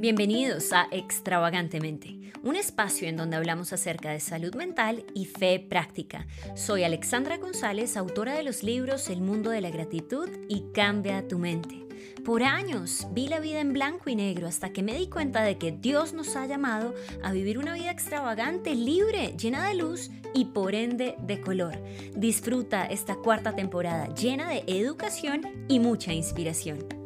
[0.00, 6.28] Bienvenidos a Extravagantemente, un espacio en donde hablamos acerca de salud mental y fe práctica.
[6.54, 11.40] Soy Alexandra González, autora de los libros El mundo de la gratitud y Cambia tu
[11.40, 11.84] mente.
[12.24, 15.58] Por años vi la vida en blanco y negro hasta que me di cuenta de
[15.58, 16.94] que Dios nos ha llamado
[17.24, 21.76] a vivir una vida extravagante, libre, llena de luz y por ende de color.
[22.14, 26.97] Disfruta esta cuarta temporada llena de educación y mucha inspiración.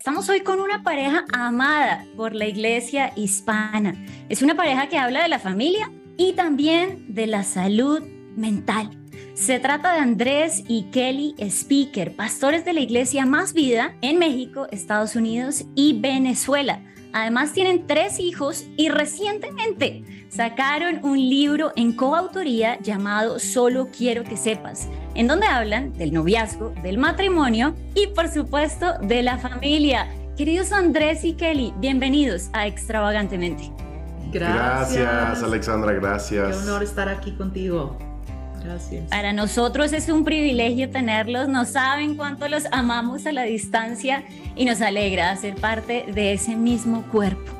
[0.00, 4.02] Estamos hoy con una pareja amada por la iglesia hispana.
[4.30, 8.02] Es una pareja que habla de la familia y también de la salud
[8.34, 8.98] mental.
[9.34, 14.68] Se trata de Andrés y Kelly Speaker, pastores de la iglesia Más Vida en México,
[14.70, 16.82] Estados Unidos y Venezuela.
[17.12, 24.36] Además tienen tres hijos y recientemente sacaron un libro en coautoría llamado Solo quiero que
[24.36, 30.06] sepas, en donde hablan del noviazgo, del matrimonio y por supuesto de la familia.
[30.36, 33.72] Queridos Andrés y Kelly, bienvenidos a Extravagantemente.
[34.32, 35.02] Gracias.
[35.02, 36.56] Gracias, Alexandra, gracias.
[36.56, 38.09] Qué honor estar aquí contigo.
[38.70, 39.08] Gracias.
[39.08, 44.22] Para nosotros es un privilegio tenerlos, no saben cuánto los amamos a la distancia
[44.54, 47.50] y nos alegra ser parte de ese mismo cuerpo.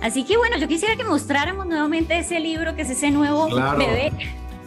[0.00, 4.12] Así que bueno, yo quisiera que mostráramos nuevamente ese libro que es ese nuevo bebé.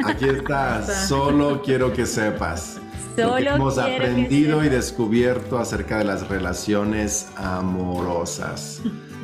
[0.03, 2.79] Aquí está, solo quiero que sepas.
[3.15, 8.81] Solo hemos aprendido y descubierto acerca de las relaciones amorosas.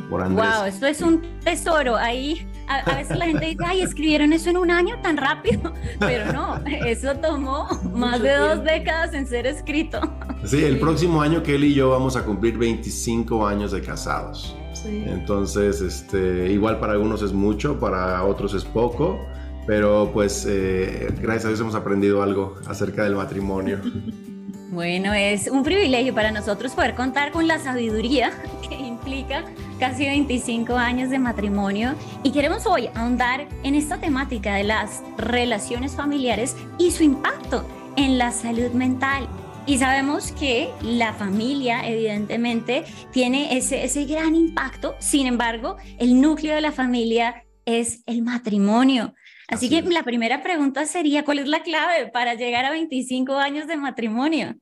[0.09, 0.47] Por Andrés.
[0.47, 1.95] Wow, esto es un tesoro.
[1.95, 6.31] Ahí a, veces la gente dice, ay, escribieron eso en un año tan rápido, pero
[6.31, 9.99] no, eso tomó más de dos décadas en ser escrito.
[10.45, 14.55] Sí, el próximo año Kelly y yo vamos a cumplir 25 años de casados.
[14.85, 19.25] Entonces, este, igual para algunos es mucho, para otros es poco,
[19.65, 23.79] pero pues eh, gracias a Dios hemos aprendido algo acerca del matrimonio.
[24.73, 28.31] Bueno, es un privilegio para nosotros poder contar con la sabiduría
[28.67, 29.43] que implica
[29.79, 35.93] casi 25 años de matrimonio y queremos hoy ahondar en esta temática de las relaciones
[35.93, 37.67] familiares y su impacto
[37.97, 39.27] en la salud mental.
[39.65, 46.55] Y sabemos que la familia evidentemente tiene ese, ese gran impacto, sin embargo, el núcleo
[46.55, 49.13] de la familia es el matrimonio.
[49.49, 53.67] Así, que la primera pregunta sería, ¿cuál es la clave para llegar a 25 años
[53.67, 54.55] de matrimonio?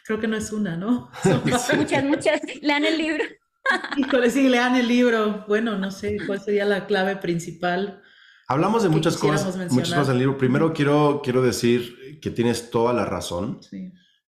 [0.06, 1.10] Creo que no es una, ¿no?
[1.44, 2.40] muchas, muchas.
[2.62, 3.24] Lean el libro.
[3.96, 5.44] Híjole, sí, lean el libro.
[5.48, 8.02] Bueno, no sé cuál sería la clave principal.
[8.48, 10.36] Hablamos de muchas cosas, muchas cosas en el libro.
[10.36, 13.60] Primero quiero, quiero decir que tienes toda la razón.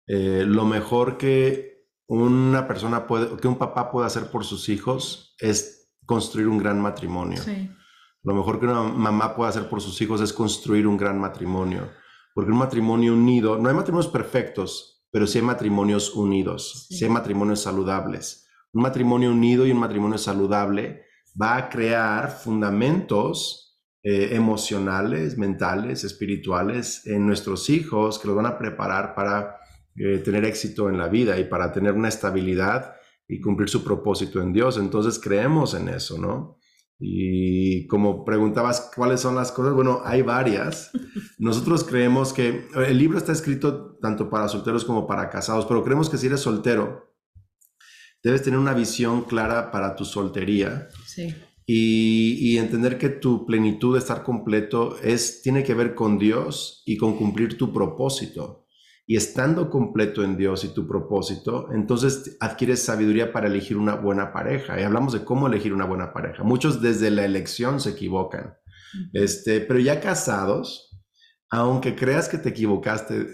[0.07, 5.35] Eh, lo mejor que una persona puede, que un papá puede hacer por sus hijos
[5.41, 7.43] es construir un gran matrimonio.
[8.23, 11.91] Lo mejor que una mamá puede hacer por sus hijos es construir un gran matrimonio.
[12.35, 17.11] Porque un matrimonio unido, no hay matrimonios perfectos, pero sí hay matrimonios unidos, sí, hay
[17.11, 18.49] matrimonios saludables.
[18.73, 21.05] Un matrimonio unido y un matrimonio saludable
[21.41, 28.59] va a crear fundamentos eh, emocionales, mentales, espirituales en nuestros hijos que los van a
[28.59, 29.59] preparar para
[29.95, 32.97] eh, tener éxito en la vida y para tener una estabilidad
[33.29, 34.79] y cumplir su propósito en Dios.
[34.79, 36.59] Entonces creemos en eso, ¿no?
[37.05, 40.93] Y como preguntabas cuáles son las cosas, bueno, hay varias.
[41.39, 46.09] Nosotros creemos que el libro está escrito tanto para solteros como para casados, pero creemos
[46.09, 47.13] que si eres soltero,
[48.23, 50.89] debes tener una visión clara para tu soltería.
[51.05, 51.35] Sí.
[51.67, 56.83] Y, y, entender que tu plenitud de estar completo es, tiene que ver con Dios
[56.87, 58.62] y con cumplir tu propósito
[59.13, 64.33] y estando completo en Dios y tu propósito, entonces adquieres sabiduría para elegir una buena
[64.33, 64.81] pareja.
[64.81, 66.45] Y hablamos de cómo elegir una buena pareja.
[66.45, 68.55] Muchos desde la elección se equivocan.
[69.13, 70.99] Este, pero ya casados,
[71.51, 73.27] aunque creas que te equivocaste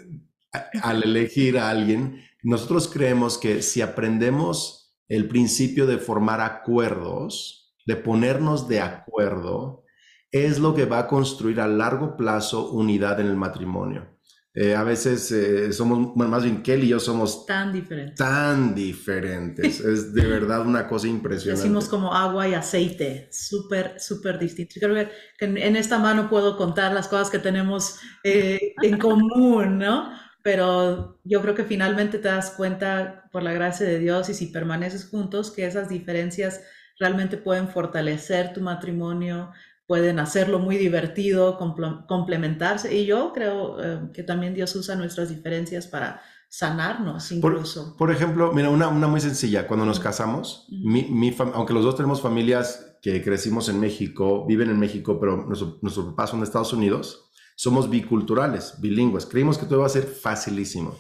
[0.83, 7.95] al elegir a alguien, nosotros creemos que si aprendemos el principio de formar acuerdos, de
[7.95, 9.85] ponernos de acuerdo,
[10.33, 14.18] es lo que va a construir a largo plazo unidad en el matrimonio.
[14.61, 18.17] Eh, a veces eh, somos, más bien Kelly y yo somos tan diferentes.
[18.17, 19.79] Tan diferentes.
[19.85, 21.63] es de verdad una cosa impresionante.
[21.63, 24.75] Decimos como agua y aceite, súper, súper distinto.
[24.81, 30.11] Creo que en, esta mano puedo contar las cosas que tenemos eh, en común, ¿no?
[30.43, 34.47] Pero yo creo que finalmente te das cuenta, por la gracia de Dios y si
[34.47, 36.63] permaneces juntos, que esas diferencias
[36.99, 39.53] realmente pueden fortalecer tu matrimonio,
[39.89, 41.59] pueden hacerlo muy divertido,
[42.07, 42.95] complementarse.
[42.95, 47.97] Y yo creo eh, que también Dios usa nuestras diferencias para sanarnos incluso.
[47.97, 51.97] Por, ejemplo, mira, una, una, muy sencilla, cuando nos casamos, mi, mi aunque los dos
[51.97, 56.45] tenemos familias que crecimos en México, viven en México, pero nuestros nuestro papás son de
[56.45, 59.25] Estados Unidos, somos biculturales, bilingües.
[59.25, 60.97] Creímos que todo iba a ser facilísimo.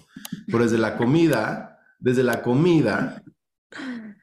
[0.46, 3.22] Pero desde la comida desde la comida,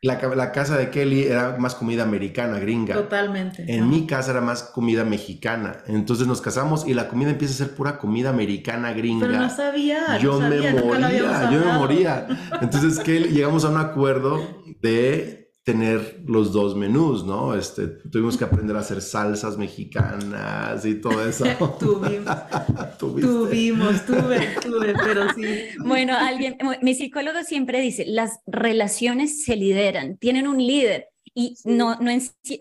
[0.01, 2.95] la, casa de Kelly era más comida americana, gringa.
[2.95, 3.65] Totalmente.
[3.67, 5.77] En mi casa era más comida mexicana.
[5.87, 9.27] Entonces nos casamos y la comida empieza a ser pura comida americana, gringa.
[9.27, 10.17] Pero no sabía.
[10.19, 12.27] Yo me moría, yo me moría.
[12.61, 17.55] Entonces Kelly, llegamos a un acuerdo de tener los dos menús, ¿no?
[17.55, 21.43] Este, tuvimos que aprender a hacer salsas mexicanas y todo eso.
[21.79, 25.43] tuvimos, tuvimos, tuve, tuve, pero sí.
[25.79, 31.07] Bueno, alguien, mi psicólogo siempre dice, las relaciones se lideran, tienen un líder
[31.37, 32.11] y no, no,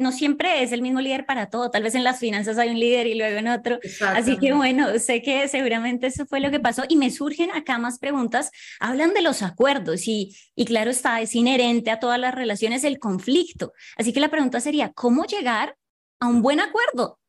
[0.00, 1.70] no siempre es el mismo líder para todo.
[1.70, 3.78] Tal vez en las finanzas hay un líder y luego en otro.
[4.08, 7.78] Así que bueno, sé que seguramente eso fue lo que pasó y me surgen acá
[7.78, 8.50] más preguntas.
[8.80, 12.98] Hablan de los acuerdos y, y claro está, es inherente a todas las relaciones el
[12.98, 13.72] conflicto.
[13.96, 15.76] Así que la pregunta sería, ¿cómo llegar
[16.18, 17.20] a un buen acuerdo?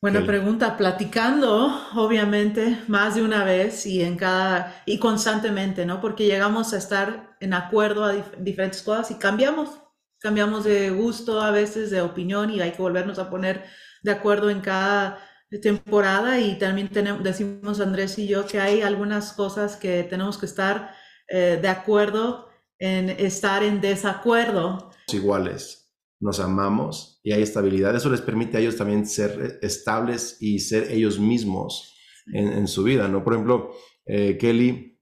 [0.00, 6.00] Buena pregunta, platicando, obviamente, más de una vez y en cada y constantemente, ¿no?
[6.02, 9.70] Porque llegamos a estar en acuerdo a diferentes cosas y cambiamos,
[10.20, 13.64] cambiamos de gusto a veces, de opinión y hay que volvernos a poner
[14.02, 15.18] de acuerdo en cada
[15.62, 20.46] temporada y también tenemos, decimos Andrés y yo que hay algunas cosas que tenemos que
[20.46, 20.94] estar
[21.28, 24.90] eh, de acuerdo en estar en desacuerdo.
[25.10, 25.85] Iguales
[26.26, 27.94] nos amamos y hay estabilidad.
[27.94, 31.94] Eso les permite a ellos también ser estables y ser ellos mismos
[32.32, 33.22] en, su vida, ¿no?
[33.22, 33.70] Por ejemplo,
[34.04, 34.98] eh, Kelly,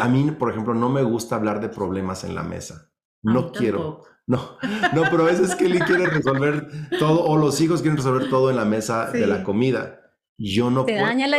[0.00, 2.92] a mí, por ejemplo, no me gusta hablar de problemas en la mesa.
[3.22, 4.02] No quiero.
[4.26, 4.56] No,
[4.94, 6.68] no, pero a veces Kelly quiere resolver
[6.98, 10.00] todo, o los hijos quieren resolver todo en la mesa de la comida.
[10.38, 11.38] Yo no Te daña la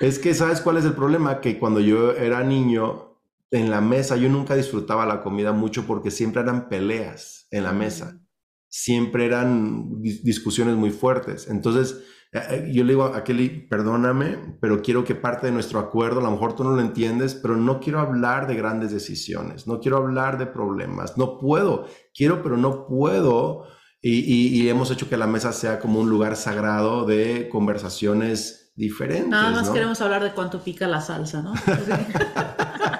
[0.00, 1.40] Es que, ¿sabes cuál es el problema?
[1.40, 3.07] Que cuando yo era niño,
[3.50, 7.72] en la mesa, yo nunca disfrutaba la comida mucho porque siempre eran peleas en la
[7.72, 8.20] mesa,
[8.68, 11.48] siempre eran discusiones muy fuertes.
[11.48, 15.78] Entonces, eh, eh, yo le digo a Kelly, perdóname, pero quiero que parte de nuestro
[15.78, 19.66] acuerdo, a lo mejor tú no lo entiendes, pero no quiero hablar de grandes decisiones,
[19.66, 23.64] no quiero hablar de problemas, no puedo, quiero, pero no puedo.
[24.00, 29.28] Y, hemos hecho que la mesa sea como un lugar sagrado de conversaciones diferentes.
[29.28, 31.52] Nada más queremos hablar de cuánto pica la salsa, ¿no?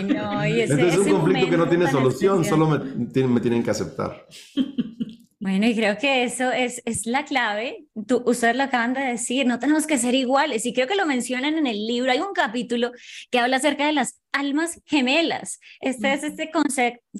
[0.00, 3.70] Ay, no, y ese, es un conflicto que no tiene solución, solo me, tienen que
[3.70, 4.26] aceptar.
[5.42, 7.86] Bueno, y creo que eso es, es la clave.
[8.06, 10.66] Tú, ustedes lo acaban de decir, no tenemos que ser iguales.
[10.66, 12.12] Y creo que lo mencionan en el libro.
[12.12, 12.92] Hay un capítulo
[13.30, 15.58] que habla acerca de las almas gemelas.
[15.80, 16.50] Este es este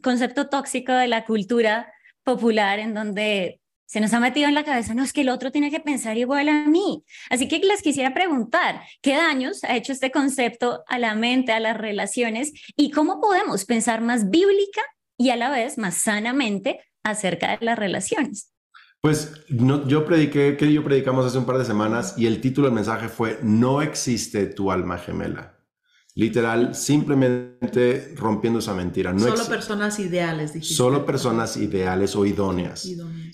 [0.02, 1.90] concepto tóxico de la cultura
[2.22, 3.59] popular en donde
[3.90, 6.16] se nos ha metido en la cabeza, no, es que el otro tiene que pensar
[6.16, 7.02] igual a mí.
[7.28, 11.58] Así que les quisiera preguntar, ¿qué daños ha hecho este concepto a la mente, a
[11.58, 14.80] las relaciones y cómo podemos pensar más bíblica
[15.18, 18.52] y a la vez más sanamente acerca de las relaciones?
[19.00, 22.76] Pues yo prediqué, que yo predicamos hace un par de semanas y el título del
[22.76, 25.59] mensaje fue, no existe tu alma gemela.
[26.16, 29.12] Literal, simplemente rompiendo esa mentira.
[29.12, 30.74] No solo personas ideales, dijiste.
[30.74, 32.88] Solo personas ideales o idóneas.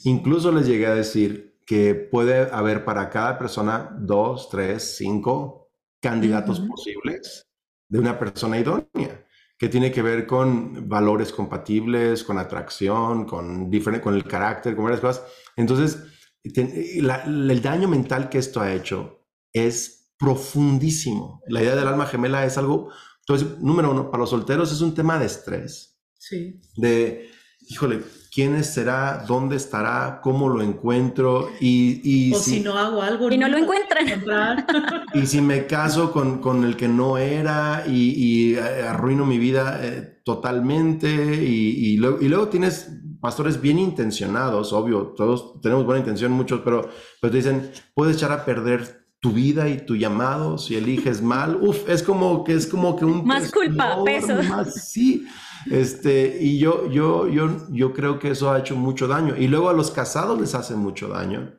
[0.05, 5.71] Incluso les llegué a decir que puede haber para cada persona dos, tres, cinco
[6.01, 7.47] candidatos posibles
[7.89, 9.27] de una persona idónea,
[9.59, 14.85] que tiene que ver con valores compatibles, con atracción, con, diferente, con el carácter, con
[14.85, 15.25] varias cosas.
[15.57, 15.99] Entonces,
[16.45, 21.43] el daño mental que esto ha hecho es profundísimo.
[21.49, 22.91] La idea del alma gemela es algo,
[23.29, 25.99] entonces, número uno, para los solteros es un tema de estrés.
[26.17, 26.61] Sí.
[26.77, 27.29] De,
[27.69, 29.25] híjole, ¿quién será?
[29.27, 30.21] ¿Dónde estará?
[30.23, 31.51] ¿Cómo lo encuentro?
[31.61, 33.29] Y, y o si, no hago algo.
[33.33, 34.07] Y no, lo encuentran.
[35.15, 39.39] y si me caso con, con el que no era y, y eh, arruino mi
[39.39, 41.09] vida eh, totalmente.
[41.45, 46.61] Y, y, luego, y luego tienes pastores bien intencionados, obvio, todos tenemos buena intención, muchos,
[46.65, 46.89] pero,
[47.21, 51.59] pero te dicen, puedes echar a perder tu vida y tu llamado, si eliges mal,
[51.61, 54.41] uf, es como que es como que un más culpa, peso.
[54.49, 55.27] Más, sí.
[55.69, 59.35] Este, y yo, yo, yo, yo creo que eso ha hecho mucho daño.
[59.37, 61.59] Y luego a los casados les hace mucho daño,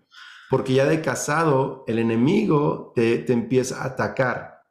[0.49, 4.61] porque ya de casado el enemigo te, te empieza a atacar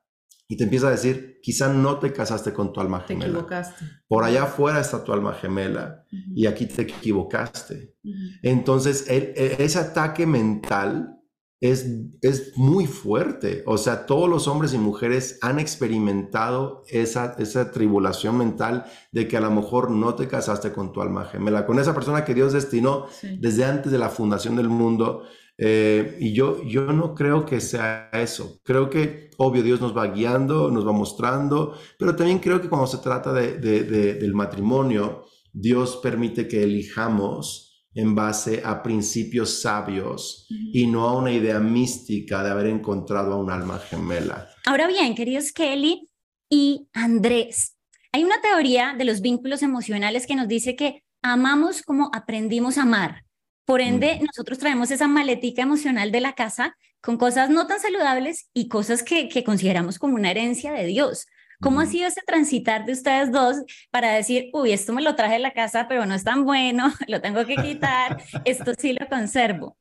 [0.49, 3.26] y te empieza a decir, quizá no te casaste con tu alma gemela.
[3.26, 3.85] Te equivocaste.
[4.09, 6.03] Por allá afuera está tu alma gemela
[6.35, 7.95] y aquí te equivocaste.
[8.43, 11.15] Entonces, e, ese ataque mental
[11.61, 11.87] es,
[12.21, 13.63] es muy fuerte.
[13.67, 19.37] O sea, todos los hombres y mujeres han experimentado esa, esa tribulación mental de que
[19.37, 22.53] a lo mejor no te casaste con tu alma gemela, con esa persona que Dios
[22.53, 23.07] destinó
[23.39, 25.23] desde antes de la fundación del mundo.
[25.59, 28.61] Eh, y yo, yo no creo que sea eso.
[28.63, 32.87] Creo que, obvio, Dios nos va guiando, nos va mostrando, pero también creo que cuando
[32.87, 37.65] se trata de, del matrimonio, Dios permite que elijamos
[37.97, 43.37] en base a principios sabios y no a una idea mística de haber encontrado a
[43.37, 44.49] un alma gemela.
[44.67, 46.11] Ahora bien, queridos Kelly
[46.50, 47.76] y Andrés,
[48.12, 52.83] hay una teoría de los vínculos emocionales que nos dice que amamos como aprendimos a
[52.83, 53.25] amar.
[53.65, 58.49] Por ende, nosotros traemos esa maletica emocional de la casa con cosas no tan saludables
[58.53, 61.26] y cosas que, que consideramos como una herencia de Dios.
[61.61, 63.57] ¿Cómo ha sido ese transitar de ustedes dos
[63.91, 66.93] para decir, uy, esto me lo traje de la casa, pero no es tan bueno,
[67.09, 69.77] lo tengo que quitar, esto sí lo conservo?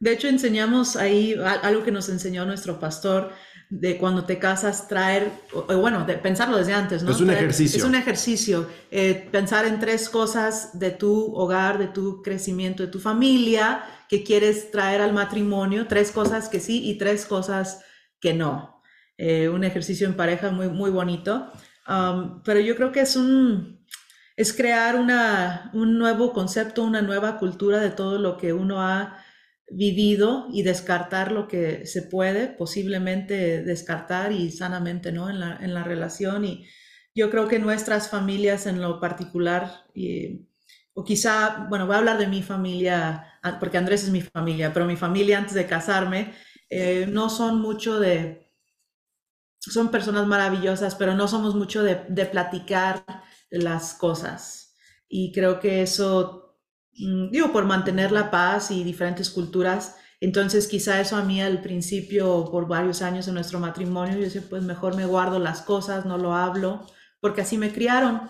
[0.00, 3.32] De hecho, enseñamos ahí algo que nos enseñó nuestro pastor
[3.70, 5.30] de cuando te casas, traer,
[5.66, 7.10] bueno, de pensarlo desde antes, ¿no?
[7.10, 7.78] Es un ejercicio.
[7.78, 12.90] Es un ejercicio, eh, pensar en tres cosas de tu hogar, de tu crecimiento, de
[12.90, 17.80] tu familia, que quieres traer al matrimonio, tres cosas que sí y tres cosas
[18.20, 18.77] que no.
[19.18, 21.52] Eh, un ejercicio en pareja muy, muy bonito.
[21.88, 23.84] Um, pero yo creo que es un,
[24.36, 29.24] es crear una, un nuevo concepto, una nueva cultura de todo lo que uno ha
[29.70, 35.28] vivido y descartar lo que se puede posiblemente descartar y sanamente, ¿no?
[35.28, 36.44] En la, en la relación.
[36.44, 36.66] Y
[37.14, 40.46] yo creo que nuestras familias en lo particular, y,
[40.94, 44.72] o quizá, bueno, voy a hablar de mi familia, ah, porque Andrés es mi familia,
[44.72, 46.32] pero mi familia antes de casarme,
[46.70, 48.47] eh, no son mucho de
[49.70, 51.96] son personas maravillosas, pero no somos mucho de,
[52.26, 53.04] platicar
[53.50, 54.74] las cosas.
[55.08, 56.56] Y creo que eso,
[56.94, 61.62] mm, digo, por mantener la paz y diferentes culturas, entonces quizá eso a mí al
[61.62, 66.06] principio, por varios años en nuestro matrimonio, yo decía, pues mejor me guardo las cosas,
[66.06, 66.86] no lo hablo,
[67.20, 68.22] porque así me criaron.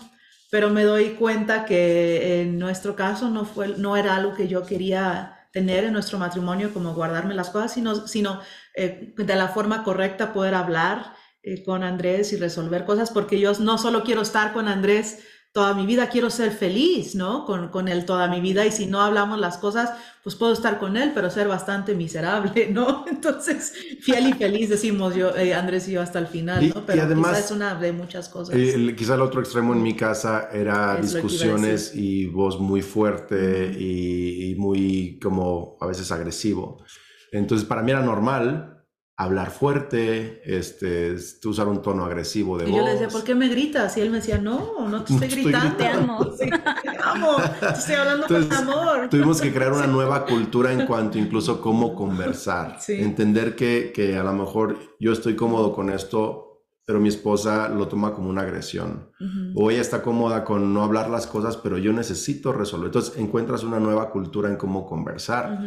[0.51, 4.65] Pero me doy cuenta que en nuestro caso no, fue, no era algo que yo
[4.65, 8.41] quería tener en nuestro matrimonio, como guardarme las cosas, sino, sino
[8.75, 13.53] eh, de la forma correcta poder hablar eh, con Andrés y resolver cosas, porque yo
[13.61, 15.19] no solo quiero estar con Andrés
[15.53, 17.45] toda mi vida, quiero ser feliz, ¿no?
[17.45, 19.91] Con, con, él toda mi vida y si no hablamos las cosas,
[20.23, 23.05] pues puedo estar con él, pero ser bastante miserable, ¿no?
[23.11, 26.85] Entonces, fiel y feliz decimos yo, eh, Andrés y yo hasta el final, ¿no?
[26.87, 28.55] Pero además, es una de muchas cosas.
[28.57, 34.51] Eh, quizá el otro extremo en mi casa era discusiones y voz muy fuerte y,
[34.51, 36.85] y muy como a veces agresivo.
[37.33, 38.78] Entonces, para mí era normal
[39.19, 42.79] hablar fuerte, este, usar un tono agresivo de y voz.
[42.79, 43.97] yo le decía, ¿por qué me gritas?
[43.97, 45.77] Y él me decía, no, no te estoy, gritando.
[45.77, 46.19] Te amo.
[46.37, 49.09] te amo, te estoy hablando con amor.
[49.11, 52.79] Tuvimos que crear una nueva cultura en cuanto incluso cómo conversar.
[52.87, 57.89] Entender que, que a lo mejor yo estoy cómodo con esto, pero mi esposa lo
[57.89, 59.11] toma como una agresión.
[59.57, 62.87] O ella está cómoda con no hablar las cosas, pero yo necesito resolver.
[62.87, 65.59] Entonces encuentras una nueva cultura en cómo conversar.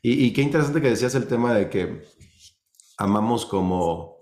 [0.00, 2.19] y, y, qué interesante que decías el tema de que
[3.00, 4.18] amamos como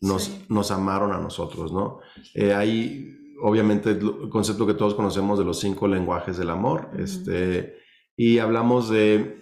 [0.00, 2.00] nos, nos amaron a nosotros, ¿no?
[2.34, 7.78] Eh, hay, obviamente, el concepto que todos conocemos de los cinco lenguajes del amor, este,
[8.16, 9.38] y hablamos de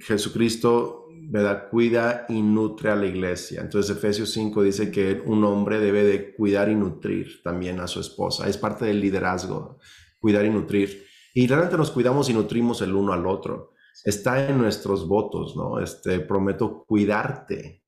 [0.00, 1.68] Jesucristo, ¿verdad?
[1.70, 3.60] Cuida y nutre a la iglesia.
[3.60, 8.00] Entonces, Efesios 5 dice que un hombre debe de cuidar y nutrir también a su
[8.00, 8.48] esposa.
[8.48, 9.78] Es parte del liderazgo,
[10.20, 11.04] cuidar y nutrir.
[11.34, 13.72] Y realmente nos cuidamos y nutrimos el uno al otro.
[14.04, 15.80] Está en nuestros votos, ¿no?
[15.80, 17.85] Este, prometo cuidarte,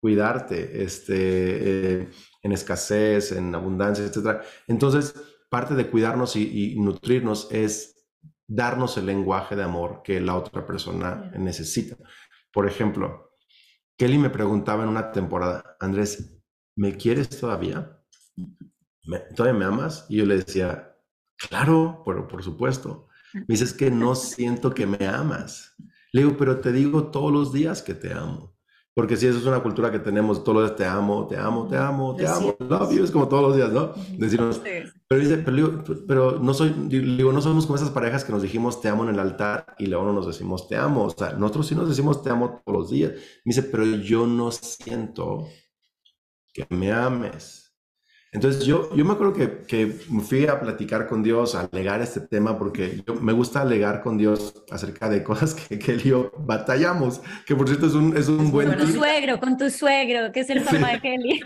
[0.00, 1.14] Cuidarte este,
[2.02, 2.10] eh,
[2.42, 4.42] en escasez, en abundancia, etc.
[4.66, 5.14] Entonces,
[5.50, 8.08] parte de cuidarnos y, nutrirnos es
[8.46, 11.96] darnos el lenguaje de amor que la otra persona necesita.
[12.52, 13.32] Por ejemplo,
[13.96, 16.40] Kelly me preguntaba en una temporada, Andrés,
[16.76, 18.00] ¿me quieres todavía?
[19.36, 20.06] ¿Todavía me amas?
[20.08, 20.96] Y yo le decía,
[21.36, 23.08] claro, pero por supuesto.
[23.32, 25.76] Me dices que no siento que me amas.
[26.12, 28.56] Le digo, pero te digo todos los días que te amo.
[28.94, 31.68] Porque si eso es una cultura que tenemos todos los días, te amo, te amo,
[31.68, 33.92] te amo, te amo, love you, es como todos los días, ¿no?
[34.18, 34.60] Decirnos,
[35.06, 38.80] pero, dice, pero, pero, no soy, digo, no somos como esas parejas que nos dijimos
[38.80, 41.04] te amo en el altar y luego no nos decimos te amo.
[41.04, 43.12] O sea, nosotros sí nos decimos te amo todos los días.
[43.44, 45.46] Me dice, pero yo no siento
[46.52, 47.69] que me ames.
[48.32, 52.20] Entonces yo, yo me acuerdo que, que fui a platicar con Dios, a alegar este
[52.20, 56.10] tema, porque yo, me gusta alegar con Dios acerca de cosas que, que él y
[56.10, 58.68] yo batallamos, que por cierto es un, es un buen...
[58.68, 61.40] Con tu suegro, con tu suegro, que es el papá de Kelly.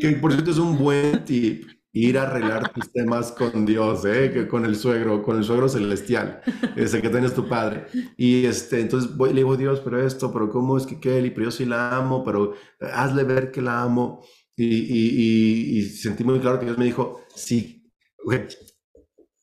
[0.00, 4.30] que por cierto es un buen tip, ir a arreglar tus temas con Dios, ¿eh?
[4.32, 6.40] que con el suegro, con el suegro celestial,
[6.76, 7.86] ese que tienes tu padre.
[8.16, 11.30] Y este, entonces voy, le digo, Dios, pero esto, pero ¿cómo es que Kelly?
[11.30, 12.54] Pero yo sí la amo, pero
[12.92, 14.22] hazle ver que la amo.
[14.62, 17.90] Y, sentí muy claro que Dios me dijo, sí,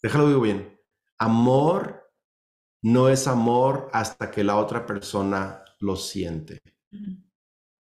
[0.02, 0.80] déjalo digo bien,
[1.18, 2.12] amor
[2.84, 6.62] no es amor hasta que la otra persona lo siente.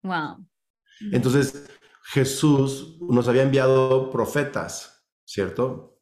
[0.04, 0.46] Wow.
[1.12, 1.70] Entonces,
[2.04, 6.02] Jesús nos había enviado profetas, ¿cierto?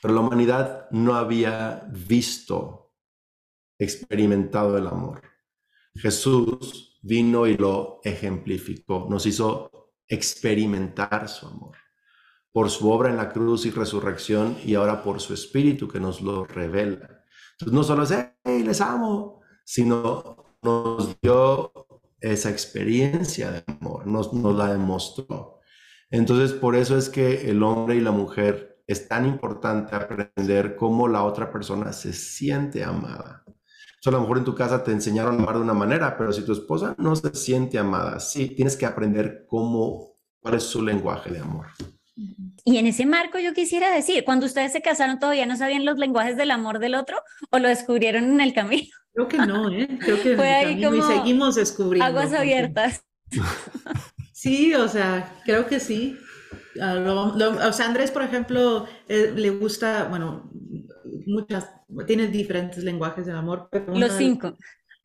[0.00, 2.94] Pero la humanidad no había visto
[3.78, 5.22] experimentado el amor.
[5.94, 11.76] Jesús vino y lo ejemplificó, nos hizo experimentar su amor
[12.54, 16.20] por su obra en la cruz y resurrección y ahora por su espíritu que nos
[16.20, 17.24] lo revela.
[17.52, 21.72] Entonces no solo es, hey, les amo, sino nos dio
[22.20, 25.58] esa experiencia de amor, nos, nos la demostró.
[26.10, 31.08] Entonces por eso es que el hombre y la mujer es tan importante aprender cómo
[31.08, 33.43] la otra persona se siente amada.
[34.10, 36.42] A lo mejor en tu casa te enseñaron a amar de una manera, pero si
[36.42, 41.30] tu esposa no se siente amada, sí, tienes que aprender cómo, cuál es su lenguaje
[41.30, 41.66] de amor.
[42.64, 45.98] Y en ese marco yo quisiera decir, cuando ustedes se casaron todavía no sabían los
[45.98, 47.18] lenguajes del amor del otro
[47.50, 48.88] o lo descubrieron en el camino.
[49.12, 49.88] Creo que no, ¿eh?
[50.00, 52.06] Creo que Fue ahí como y seguimos descubriendo.
[52.06, 53.04] Aguas abiertas.
[54.44, 56.18] Sí, o sea, creo que sí.
[56.78, 56.98] Ah,
[57.66, 60.50] o sea, Andrés, por ejemplo, eh, le gusta, bueno,
[61.26, 61.70] muchas,
[62.06, 63.68] tiene diferentes lenguajes del amor.
[63.88, 64.56] los cinco.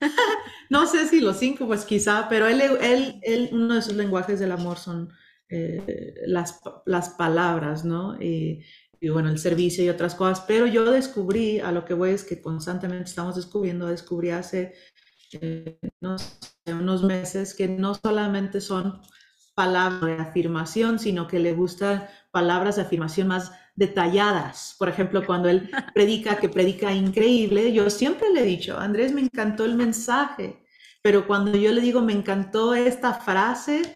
[0.70, 4.40] no sé si los cinco, pues quizá, pero él, él, él, uno de sus lenguajes
[4.40, 5.10] del amor son
[5.52, 8.22] eh, las, las, palabras, ¿no?
[8.22, 8.64] Y,
[9.10, 12.40] bueno, el servicio y otras cosas, pero yo descubrí, a lo que voy es que
[12.40, 14.76] constantemente estamos descubriendo, descubrí hace
[15.32, 19.02] eh, unos, meses que no solamente son
[19.56, 24.75] palabras de afirmación, sino que le gustan palabras de afirmación más detalladas.
[24.77, 29.21] Por ejemplo, cuando él predica, que predica increíble, yo siempre le he dicho, Andrés, me
[29.21, 30.62] encantó el mensaje,
[31.01, 33.95] pero cuando yo le digo, me encantó esta frase,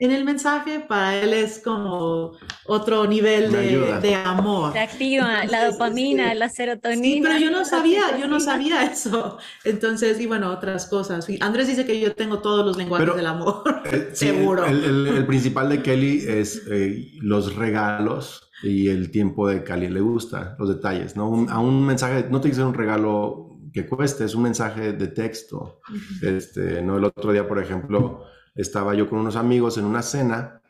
[0.00, 4.72] en el mensaje, para él es como otro nivel de, de, amor.
[4.72, 7.02] Se activa la dopamina, la serotonina.
[7.02, 9.38] Sí, pero yo no sabía, yo no sabía eso.
[9.64, 11.26] Entonces, y bueno, otras cosas.
[11.40, 14.66] Andrés dice que yo tengo todos los lenguajes del amor, eh, seguro.
[14.66, 19.88] El, principal de Kelly es eh, los regalos y el tiempo de Cali.
[19.88, 21.46] Le gusta los detalles, ¿no?
[21.48, 25.80] a un mensaje, no te dice un regalo que cueste, es un mensaje de texto.
[26.22, 26.96] Este, ¿no?
[26.96, 28.24] El otro día, por ejemplo
[28.58, 30.60] estaba yo con unos amigos en una cena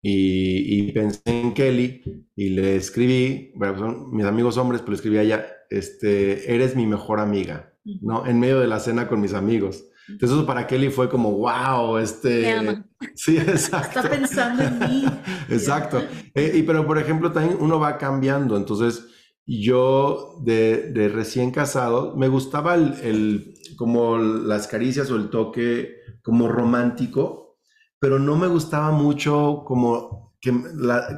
[0.00, 5.18] y, pensé en Kelly y le escribí, bueno, son mis amigos hombres, pero le escribí
[5.18, 8.26] a ella, este, eres mi mejor amiga, ¿no?
[8.26, 9.84] En medio de la cena con mis amigos.
[10.12, 12.84] Entonces eso para Kelly fue como, wow, este...
[13.14, 14.00] Sí, exacto.
[14.00, 15.04] Está pensando en mí.
[15.48, 16.02] exacto.
[16.34, 18.56] Eh, y pero, por ejemplo, también uno va cambiando.
[18.56, 19.06] Entonces,
[19.46, 25.96] yo de, de recién casado, me gustaba el, el, como las caricias o el toque
[26.22, 27.58] como romántico,
[27.98, 30.52] pero no me gustaba mucho como, que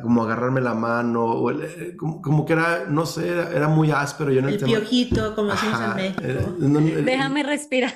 [0.02, 4.30] como agarrarme la mano, o eh, como, que era, no sé, era, muy áspero.
[4.30, 7.02] Yo el piojito, como hacemos en México.
[7.02, 7.94] Déjame respirar.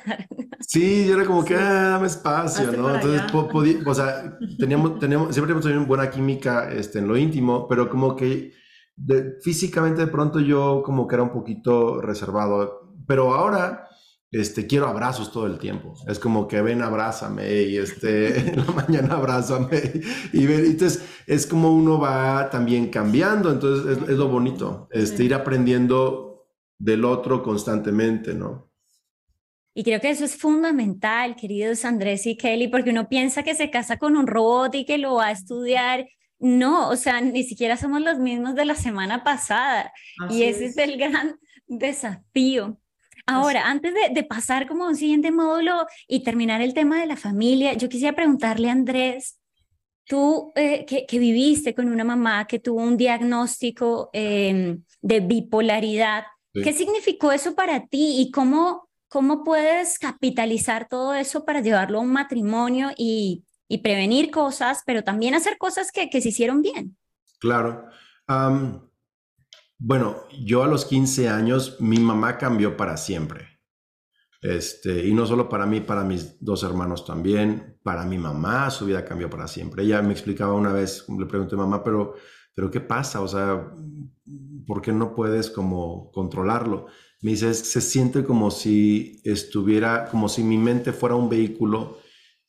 [0.61, 2.95] Sí, yo era como que, ah, dame espacio, ¿no?
[2.95, 3.23] Entonces,
[3.87, 8.17] o sea, teníamos, teníamos, siempre hemos tenido buena química este, en lo íntimo, pero como
[8.17, 8.53] que
[9.43, 12.95] físicamente de pronto yo como que era un poquito reservado.
[13.07, 13.88] Pero ahora
[14.31, 15.95] este, quiero abrazos todo el tiempo.
[16.07, 20.03] Es como que ven, abrázame y este, en la mañana abrázame.
[20.33, 23.51] Y, entonces es como uno va también cambiando.
[23.51, 26.47] Entonces es, lo bonito, este, ir aprendiendo
[26.79, 28.69] del otro constantemente, ¿no?
[29.75, 33.71] Y creo que eso es fundamental, queridos Andrés y Kelly, porque uno piensa que se
[33.71, 36.09] casa con un robot y que lo va a estudiar.
[36.41, 39.93] No, o sea, ni siquiera somos los mismos de la semana pasada.
[40.31, 41.39] y ese es el gran
[41.69, 42.77] desafío.
[43.27, 47.17] Ahora, antes de, pasar como a un siguiente módulo y terminar el tema de la
[47.17, 49.39] familia, yo quisiera preguntarle a Andrés,
[50.05, 56.73] tú eh, que, viviste con una mamá que tuvo un diagnóstico em, de bipolaridad, ¿qué
[56.73, 62.13] significó eso para ti y cómo, cómo puedes capitalizar todo eso para llevarlo a un
[62.13, 63.45] matrimonio y,
[63.83, 66.97] prevenir cosas, pero también hacer cosas que, se hicieron bien?
[67.39, 67.85] Claro.
[69.81, 73.61] Bueno, yo a los 15 años, mi mamá cambió para siempre.
[74.43, 78.87] Este, y no solo para mí, para mis dos hermanos también, para mi mamá su
[78.87, 79.85] vida cambió para siempre.
[79.85, 82.15] Ella me explicaba una vez, le pregunté mamá, pero,
[82.55, 83.21] pero ¿qué pasa?
[83.21, 83.73] O sea,
[84.67, 86.87] ¿por qué no puedes como controlarlo?
[87.23, 91.99] Me dice, se siente como si estuviera, como si mi mente fuera un vehículo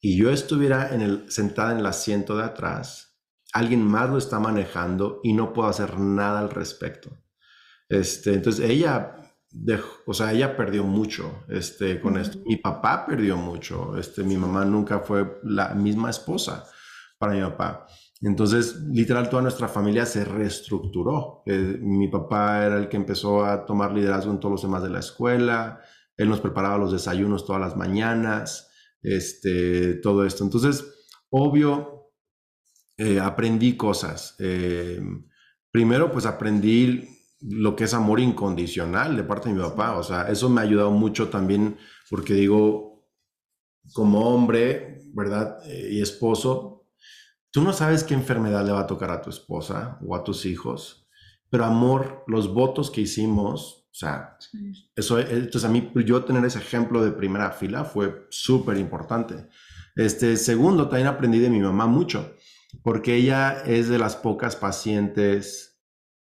[0.02, 3.09] y yo estuviera en el, sentada en el asiento de atrás
[3.54, 7.10] alguien más lo está manejando y no puedo hacer nada al respecto.
[7.88, 9.16] Este, entonces ella,
[10.06, 12.40] o sea, ella perdió mucho este, con esto.
[12.46, 13.98] Mi papá perdió mucho.
[13.98, 16.66] Este, mi mamá nunca fue la misma esposa
[17.18, 17.88] para mi papá.
[18.22, 21.42] Entonces, literal, toda nuestra familia se reestructuró.
[21.46, 24.90] Eh, mi papá era el que empezó a tomar liderazgo en todos los demás de
[24.90, 25.82] la escuela.
[26.18, 28.70] Él nos preparaba los desayunos todas las mañanas.
[29.02, 30.44] Este, todo esto.
[30.44, 30.86] Entonces,
[31.30, 31.99] obvio,
[33.00, 34.36] eh, aprendí cosas.
[34.40, 35.00] Eh,
[35.72, 37.08] primero, pues aprendí
[37.40, 39.98] lo que es amor incondicional de parte de mi papá.
[39.98, 41.78] O sea, eso me ha ayudado mucho también
[42.10, 43.08] porque digo,
[43.94, 45.60] como hombre, ¿verdad?
[45.66, 46.88] Eh, y esposo,
[47.52, 50.46] tú no sabes qué enfermedad le va a tocar a tu esposa o a tus
[50.46, 51.08] hijos,
[51.50, 54.38] pero amor, los votos que hicimos, o sea,
[54.94, 59.48] eso, entonces a mí, yo tener ese ejemplo de primera fila fue súper importante.
[59.96, 62.36] Este, segundo, también aprendí de mi mamá mucho,
[62.84, 65.82] porque ella es de las pocas pacientes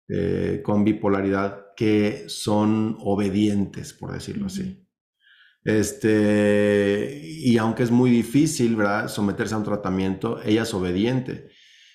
[0.08, 4.86] eh, con bipolaridad que son obedientes, por decirlo así.
[5.64, 9.08] Este, y aunque es muy difícil, ¿verdad?
[9.08, 11.50] Someterse a un tratamiento, ella es obediente.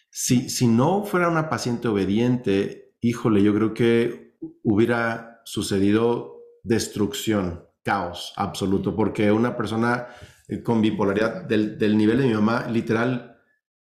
[0.10, 8.34] Si, si no fuera una paciente obediente, híjole, yo creo que hubiera sucedido destrucción, caos
[8.36, 10.08] absoluto, porque una persona
[10.48, 13.27] eh, con bipolaridad del, del nivel de mi mamá, literal,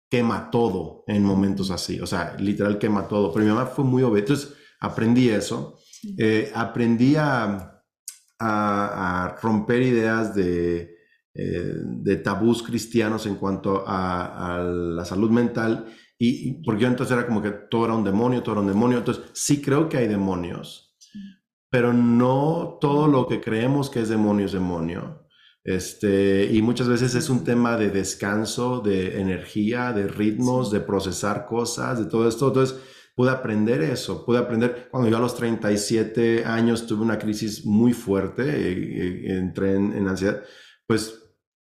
[0.09, 4.03] quema todo en momentos así, o sea, literal quema todo, pero mi mamá fue muy
[4.03, 5.79] obediente, entonces aprendí eso,
[6.17, 7.77] eh, aprendí a
[8.39, 10.95] a, romper ideas de,
[11.33, 15.85] eh, de, tabús cristianos en cuanto a, la salud mental.
[16.19, 18.97] Y, porque yo entonces era como que todo era un demonio, todo era un demonio.
[18.99, 20.95] Entonces sí creo que hay demonios,
[21.69, 25.26] pero no todo lo que creemos que es demonio es demonio.
[25.67, 31.45] Este, y muchas veces es un tema de descanso, de energía, de ritmos, de procesar
[31.45, 32.47] cosas, de todo esto.
[32.47, 32.79] Entonces,
[33.13, 37.91] pude aprender eso, pude aprender, cuando yo a los 37 años tuve una crisis muy
[37.91, 40.41] fuerte, eh, eh, entré en, ansiedad,
[40.85, 41.21] pues,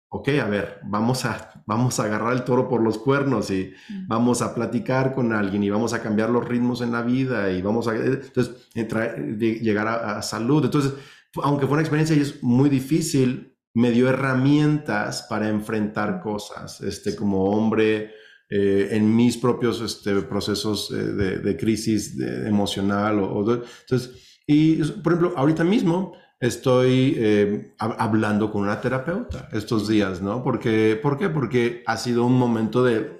[0.09, 3.73] ok, a ver, vamos a, vamos a agarrar el toro por los cuernos y
[4.05, 7.63] vamos a platicar con alguien y vamos a cambiar los ritmos en la vida y
[7.63, 10.63] vamos a, entonces, entrar, llegar a, a salud.
[10.63, 10.93] Entonces,
[11.41, 17.15] aunque fue una experiencia y es muy difícil, me dio herramientas para enfrentar cosas, este,
[17.15, 18.13] como hombre,
[18.49, 23.19] eh, en mis propios este, procesos eh, de, crisis emocional.
[23.19, 30.21] O, entonces, y por ejemplo, ahorita mismo estoy eh, hablando con una terapeuta estos días,
[30.21, 30.41] ¿no?
[30.41, 31.29] Porque, ¿Por qué?
[31.29, 33.19] Porque ha sido un momento de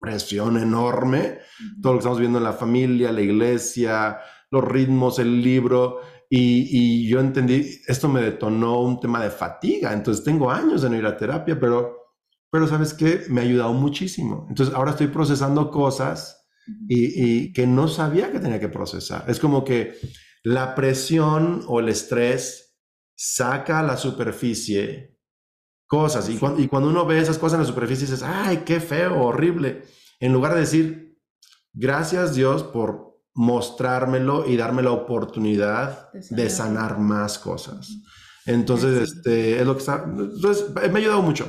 [0.00, 1.38] presión enorme,
[1.80, 4.18] todo lo que estamos viendo en la familia, la iglesia,
[4.50, 6.00] los ritmos, el libro,
[6.34, 10.90] y, y, yo entendí, esto me detonó un tema de fatiga, entonces tengo años de
[10.90, 12.02] no ir a terapia, pero
[12.52, 14.46] pero sabes qué, me ha ayudado muchísimo.
[14.50, 16.46] Entonces ahora estoy procesando cosas
[16.86, 19.24] y, que no sabía que tenía que procesar.
[19.26, 19.94] Es como que
[20.44, 22.76] la presión o el estrés
[23.16, 25.18] saca a la superficie
[25.86, 28.80] cosas y cuando, y cuando uno ve esas cosas en la superficie dices, ay, qué
[28.80, 29.84] feo, horrible.
[30.20, 31.18] En lugar de decir,
[31.72, 37.88] gracias Dios por mostrármelo y darme la oportunidad de sanar, más cosas.
[38.44, 41.46] Entonces, este, es lo que está, entonces, me ha ayudado mucho.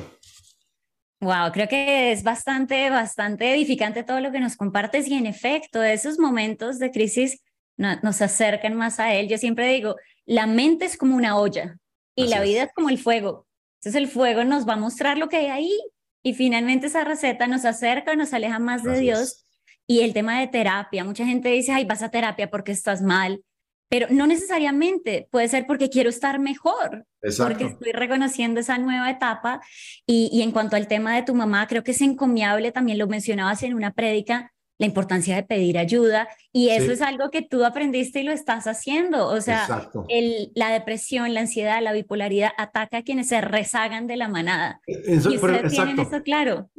[1.20, 5.82] Wow, creo que es bastante, bastante edificante todo lo que nos compartes y en efecto,
[5.82, 7.42] esos momentos de crisis
[7.76, 9.28] nos acercan más a Él.
[9.28, 11.76] Yo siempre digo, la mente es como una olla
[12.14, 12.72] y la vida es.
[12.74, 13.46] como el fuego.
[13.80, 15.80] Entonces el fuego nos va a mostrar lo que hay ahí
[16.22, 19.43] y finalmente esa receta nos acerca, nos aleja más de Dios.
[19.86, 23.42] Y el tema de terapia, mucha gente dice, ay, vas a terapia porque estás mal
[23.88, 27.06] pero no necesariamente, puede ser porque quiero estar mejor,
[27.38, 29.60] porque estoy reconociendo esa nueva etapa.
[30.06, 33.62] Y, en cuanto al tema de tu mamá, creo que es encomiable, también lo mencionabas
[33.62, 38.20] en una prédica, la importancia de pedir ayuda y eso es algo que tú aprendiste
[38.20, 39.28] y lo estás haciendo.
[39.28, 44.16] O sea, el, la depresión, la ansiedad, la bipolaridad ataca a quienes se rezagan de
[44.16, 44.80] la manada.
[44.86, 46.70] Eso, y ustedes tienen eso claro.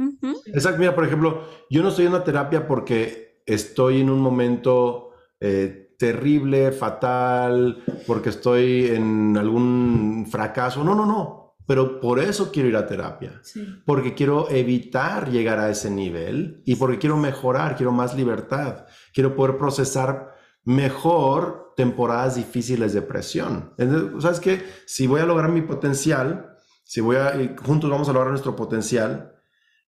[0.47, 5.11] Exacto, mira, por ejemplo, yo no estoy en una terapia porque estoy en un momento...
[5.39, 10.83] Eh, terrible, fatal, porque estoy en algún fracaso.
[10.83, 11.44] No, no, no.
[11.67, 13.41] Pero por eso quiero ir a terapia.
[13.85, 18.85] Porque quiero evitar llegar a ese nivel y porque quiero mejorar, quiero más libertad.
[19.13, 23.73] Quiero poder procesar mejor temporadas difíciles de presión.
[24.19, 24.65] ¿Sabes qué?
[24.85, 29.33] Si voy a lograr mi potencial, si voy a, juntos vamos a lograr nuestro potencial,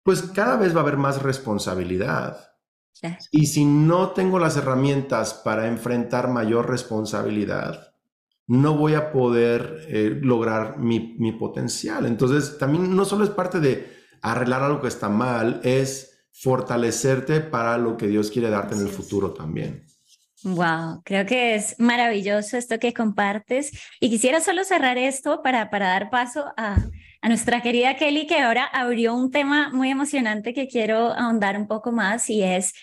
[0.02, 2.54] pues cada vez va a haber más responsabilidad
[3.32, 7.93] y si no tengo las herramientas para enfrentar mayor responsabilidad,
[8.46, 12.06] no voy a poder eh, lograr mi, mi, potencial.
[12.06, 13.86] Entonces, también no solo es parte de
[14.20, 18.88] arreglar algo que está mal, es fortalecerte para lo que Dios quiere darte en el
[18.88, 19.86] futuro también.
[20.42, 23.70] Wow, creo que es maravilloso esto que compartes.
[23.98, 26.76] Y quisiera solo cerrar esto para, para dar paso a,
[27.22, 31.66] a nuestra querida Kelly, que ahora abrió un tema muy emocionante que quiero ahondar un
[31.66, 32.74] poco más y es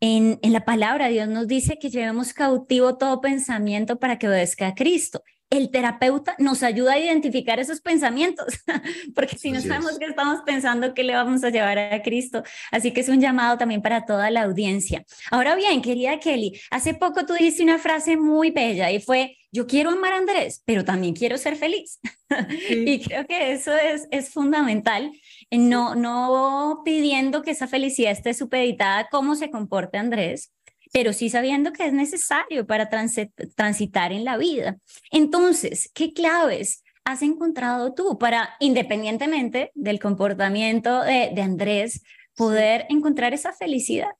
[0.00, 4.68] en, en la palabra Dios nos dice que llevemos cautivo todo pensamiento para que obedezca
[4.68, 8.46] a Cristo el terapeuta nos ayuda a identificar esos pensamientos,
[9.14, 12.42] porque si no sabemos qué estamos pensando, ¿qué le vamos a llevar a Cristo?
[12.72, 15.04] Así que es un llamado también para toda la audiencia.
[15.30, 19.66] Ahora bien, querida Kelly, hace poco tú dijiste una frase muy bella y fue, yo
[19.66, 21.98] quiero amar a Andrés, pero también quiero ser feliz.
[22.70, 25.10] y creo que eso es, es fundamental,
[25.50, 30.52] no, no pidiendo que esa felicidad esté supeditada a cómo se comporte Andrés,
[30.92, 34.76] pero sí sabiendo que es necesario para transitar en la vida.
[35.10, 42.02] Entonces, ¿qué claves has encontrado tú para, independientemente del comportamiento de, Andrés,
[42.34, 44.10] poder encontrar esa felicidad?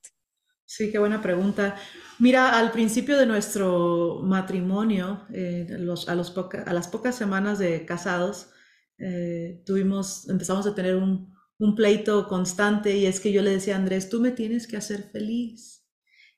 [0.67, 1.77] Sí, qué buena pregunta.
[2.19, 5.67] Mira, al principio de nuestro matrimonio, eh,
[6.09, 8.51] a, las pocas semanas de casados,
[8.99, 11.35] eh, tuvimos, empezamos a tener un,
[11.77, 15.05] pleito constante y es que yo le decía a Andrés, tú me tienes que hacer
[15.11, 15.87] feliz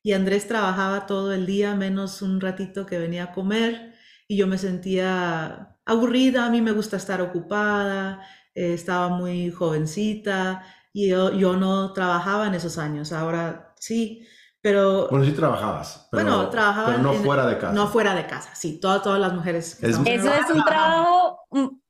[0.02, 3.94] y Andrés trabajaba todo el día, menos un ratito que venía a comer
[4.28, 8.22] y yo me sentía aburrida, a mí me gusta estar ocupada,
[8.54, 14.26] eh, estaba muy jovencita y yo, yo, no trabajaba en esos años, ahora sí,
[14.60, 15.08] pero...
[15.08, 17.72] Bueno, sí trabajabas, pero, bueno, trabajaba pero no fuera de casa.
[17.72, 19.78] No fuera de casa, sí, todas, todas las mujeres.
[19.82, 21.40] Eso es un trabajo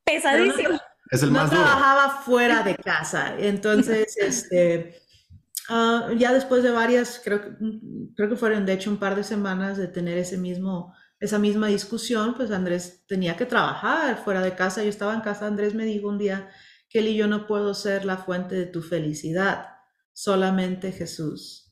[0.04, 0.78] pesadísimo.
[1.10, 5.08] es el más no trabajaba fuera de casa, entonces, este
[5.68, 7.42] Ah, ya después de varias, creo,
[8.16, 11.66] creo que fueron de hecho un par de semanas de tener ese mismo, esa misma
[11.68, 14.82] discusión, pues Andrés tenía que trabajar fuera de casa.
[14.82, 16.48] Yo estaba en casa, Andrés me dijo un día,
[16.88, 19.66] Kelly, yo no puedo ser la fuente de tu felicidad,
[20.14, 21.67] solamente Jesús.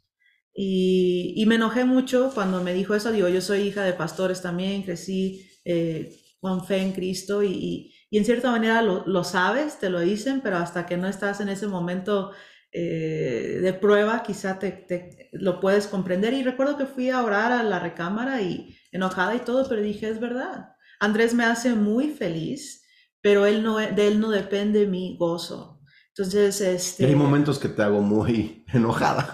[0.58, 3.12] Y, me enojé mucho cuando me dijo eso.
[3.12, 8.24] Digo, yo soy hija de pastores también, crecí eh, con fe en Cristo y, en
[8.24, 12.30] cierta manera lo, sabes, te lo dicen, pero hasta que no estás en ese momento
[12.72, 16.32] eh, de prueba, quizá te, lo puedes comprender.
[16.32, 20.08] Y recuerdo que fui a orar a la recámara y enojada y todo, pero dije,
[20.08, 20.70] es verdad.
[20.98, 22.86] Andrés me hace muy feliz,
[23.20, 25.75] pero él no, de él no depende mi gozo.
[26.16, 27.06] Entonces, este...
[27.06, 29.28] Hay momentos que te hago muy enojada.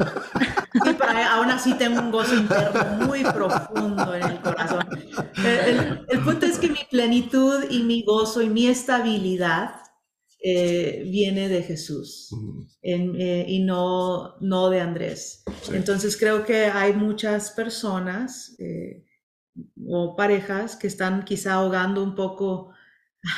[0.72, 4.88] Sí, pero aún así tengo un gozo interno muy profundo en el corazón.
[5.44, 9.82] El, el punto es que mi plenitud y mi gozo y mi estabilidad
[10.44, 12.34] eh, viene de Jesús
[12.82, 15.44] eh, y no, no de Andrés.
[15.72, 19.04] Entonces creo que hay muchas personas eh,
[19.86, 22.72] o parejas que están quizá ahogando un poco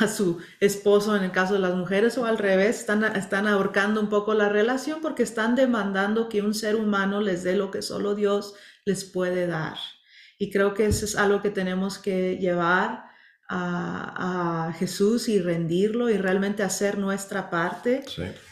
[0.01, 4.01] a su esposo en el caso de las mujeres o al revés, están, están ahorcando
[4.01, 7.83] un poco la relación porque están demandando que un ser humano les dé lo que
[7.83, 9.77] solo Dios les puede dar.
[10.39, 13.05] Y creo que eso es algo que tenemos que llevar
[13.49, 18.03] a, Jesús y rendirlo y realmente hacer nuestra parte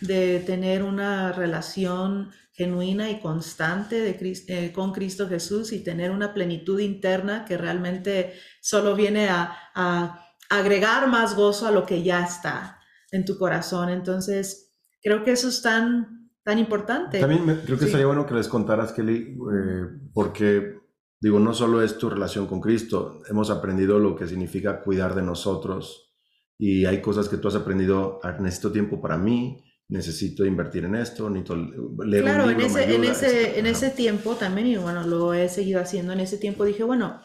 [0.01, 6.35] de tener una relación genuina y constante de, eh, con Cristo Jesús y tener una
[6.35, 10.22] plenitud interna que realmente solo viene a,
[10.59, 12.79] agregar más gozo a lo que ya está
[13.11, 13.89] en tu corazón.
[13.89, 17.21] Entonces, creo que eso es tan, tan importante.
[17.21, 20.83] También creo que sería bueno que les contaras, Kelly, eh, porque
[21.23, 25.23] Digo, no solo es tu relación con Cristo, hemos aprendido lo que significa cuidar de
[25.23, 26.17] nosotros
[26.59, 30.97] y hay cosas que tú has aprendido, ah, necesito tiempo para mí, necesito invertir en
[30.97, 31.55] esto, necesito
[32.05, 35.81] leer Claro, en, ese, en, ese, en ese tiempo también, y bueno, lo he seguido
[35.81, 37.21] haciendo, en ese tiempo dije, bueno,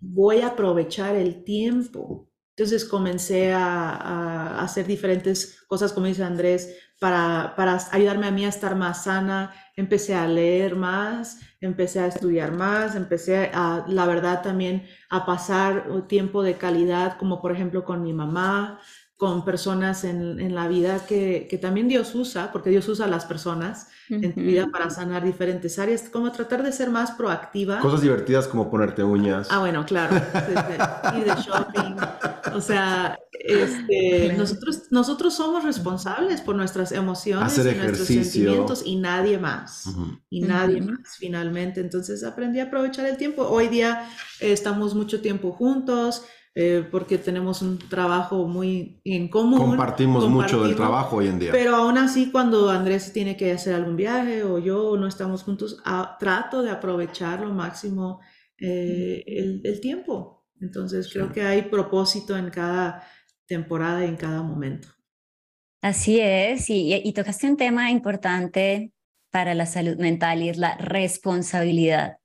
[0.00, 2.27] voy a aprovechar el tiempo.
[2.58, 8.48] Entonces comencé a, hacer diferentes cosas, como dice Andrés, para, para ayudarme a mí a
[8.48, 14.42] estar más sana, empecé a leer más, empecé a estudiar más, empecé a, la verdad,
[14.42, 18.80] también a pasar tiempo de calidad, como por ejemplo con mi mamá,
[19.18, 23.08] con personas en, en la vida que, que, también Dios usa, porque Dios usa a
[23.08, 27.80] las personas en tu vida para sanar diferentes áreas, como tratar de ser más proactiva.
[27.80, 29.48] Cosas divertidas como ponerte uñas.
[29.50, 30.14] Ah, bueno, claro.
[31.16, 31.96] Ir de shopping.
[32.54, 39.36] O sea, este, nosotros, nosotros somos responsables por nuestras emociones y nuestros sentimientos y nadie
[39.36, 39.86] más.
[40.30, 41.80] Y nadie más, finalmente.
[41.80, 43.42] Entonces aprendí a aprovechar el tiempo.
[43.42, 46.22] Hoy día estamos mucho tiempo juntos
[46.60, 49.60] eh, porque tenemos un trabajo muy en común.
[49.60, 51.52] Compartimos, mucho del trabajo hoy en día.
[51.52, 55.80] Pero aún así, cuando Andrés tiene que hacer algún viaje o yo no estamos juntos,
[56.18, 58.18] trato de aprovechar lo máximo
[58.58, 59.22] eh,
[59.62, 60.48] el, tiempo.
[60.60, 63.04] Entonces, creo que hay propósito en cada
[63.46, 64.88] temporada y en cada momento.
[65.80, 68.92] Así es, y, y tocaste un tema importante
[69.30, 72.17] para la salud mental y es la responsabilidad.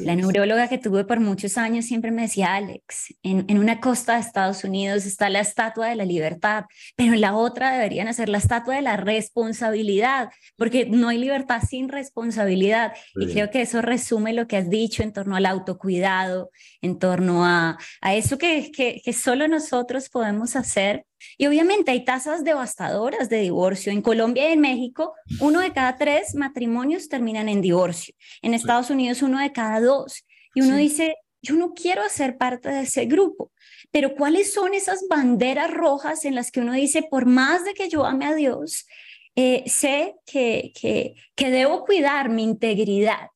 [0.00, 4.14] La neuróloga que tuve por muchos años siempre me decía, Alex, en, en, una costa
[4.14, 6.64] de Estados Unidos está la estatua de la libertad,
[6.96, 11.62] pero en la otra deberían hacer la estatua de la responsabilidad, porque no hay libertad
[11.68, 12.94] sin responsabilidad.
[13.16, 17.44] Y creo que eso resume lo que has dicho en torno al autocuidado, en torno
[17.44, 21.04] a, a eso que, que, que solo nosotros podemos hacer
[21.38, 23.92] y obviamente hay tasas devastadoras de divorcio.
[23.92, 28.14] En Colombia y en México, uno de cada tres matrimonios terminan en divorcio.
[28.42, 30.24] En Estados Unidos, uno de cada dos.
[30.54, 33.52] Y uno dice, yo no quiero ser parte de ese grupo.
[33.90, 37.88] Pero ¿cuáles son esas banderas rojas en las que uno dice, por más de que
[37.88, 38.86] yo ame a Dios,
[39.34, 43.28] eh, sé que, que, que, debo cuidar mi integridad?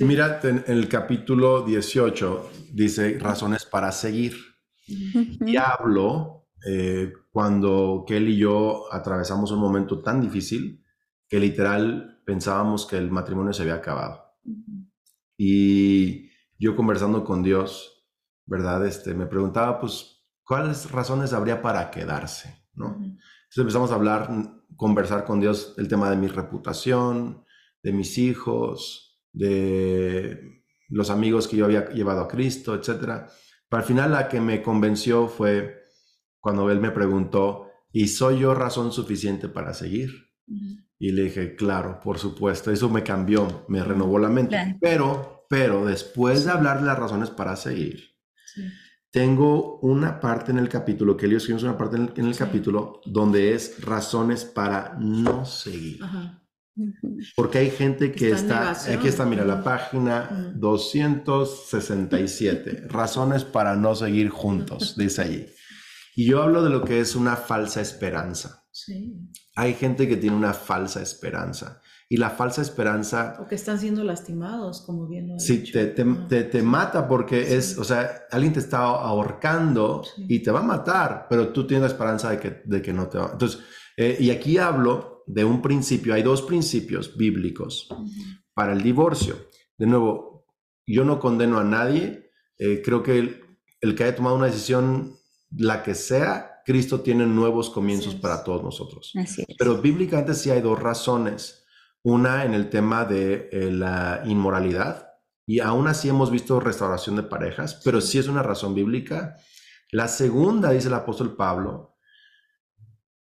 [0.00, 4.36] Mira, en el capítulo 18 dice razones para seguir.
[4.86, 10.84] Diablo eh, cuando Kelly y yo atravesamos un momento tan difícil
[11.28, 14.24] que literal pensábamos que el matrimonio se había acabado.
[15.36, 18.06] Y yo conversando con Dios,
[18.46, 18.86] ¿verdad?
[18.86, 22.64] Este, me preguntaba, pues, ¿cuáles razones habría para quedarse?
[22.74, 22.94] ¿no?
[22.94, 24.30] Entonces empezamos a hablar,
[24.76, 27.44] conversar con Dios el tema de mi reputación,
[27.82, 33.00] de mis hijos, de los amigos que yo había llevado a Cristo, etc.
[33.68, 35.83] Pero al final la que me convenció fue
[36.44, 40.10] cuando él me preguntó, ¿y soy yo razón suficiente para seguir?
[40.98, 44.76] Y le dije, claro, por supuesto, eso me cambió, me renovó la mente.
[44.78, 48.10] Pero, pero después de hablar de las razones para seguir,
[49.10, 53.82] tengo una parte en el capítulo, que es una parte en el, capítulo donde es
[53.82, 56.00] razones para no seguir.
[57.34, 64.28] Porque hay gente que está, aquí está, mira, la página 267, razones para no seguir
[64.28, 65.46] juntos, dice allí.
[66.16, 68.66] Y yo hablo de lo que es una falsa esperanza.
[68.70, 69.14] Sí.
[69.56, 71.80] Hay gente que tiene una falsa esperanza.
[72.08, 73.36] Y la falsa esperanza...
[73.40, 77.78] O que están siendo lastimados, como bien lo Sí, te, te, te, mata porque es,
[77.78, 81.88] o sea, alguien te está ahorcando y te va a matar, pero tú tienes la
[81.88, 83.30] esperanza de que, de que no te va.
[83.32, 83.60] Entonces,
[83.96, 87.88] eh, y aquí hablo de un principio, hay dos principios bíblicos
[88.52, 89.48] para el divorcio.
[89.78, 90.46] De nuevo,
[90.86, 93.40] yo no condeno a nadie, eh, creo que el,
[93.80, 95.16] el que haya tomado una decisión
[95.56, 99.12] la que sea, Cristo tiene nuevos comienzos para todos nosotros.
[99.58, 101.64] Pero bíblicamente sí hay dos razones.
[102.02, 105.08] Una en el tema de eh, la inmoralidad,
[105.46, 109.36] y aún así hemos visto restauración de parejas, pero sí es una razón bíblica.
[109.90, 111.96] La segunda, dice el apóstol Pablo,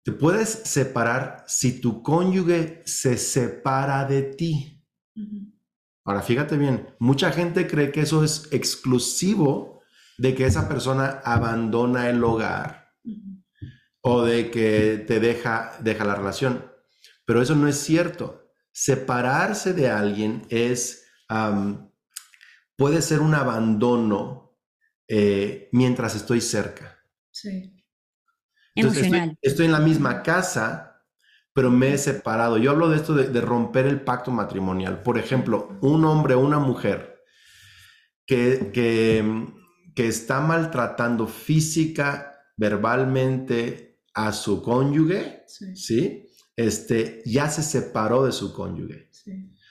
[0.04, 4.84] te puedes separar si tu cónyuge se separa de ti.
[6.06, 9.79] Ahora, fíjate bien, mucha gente cree que eso es exclusivo
[10.20, 12.92] de que esa persona abandona el hogar
[14.02, 16.70] o de que te deja, deja la relación.
[17.26, 18.52] Pero eso no es cierto.
[18.72, 21.06] Separarse de alguien es,
[22.76, 24.58] puede ser un abandono
[25.08, 27.00] eh, mientras estoy cerca.
[27.32, 27.82] Sí.
[28.76, 29.38] Emocional.
[29.42, 31.02] Estoy, en la misma casa,
[31.54, 32.58] pero me he separado.
[32.58, 35.02] Yo hablo de esto de, de romper el pacto matrimonial.
[35.02, 37.24] Por ejemplo, un hombre o una mujer
[38.26, 39.58] que, que
[39.96, 46.26] que está maltratando física, verbalmente a su cónyuge, sí.
[46.56, 49.10] Este, ya se separó de su cónyuge.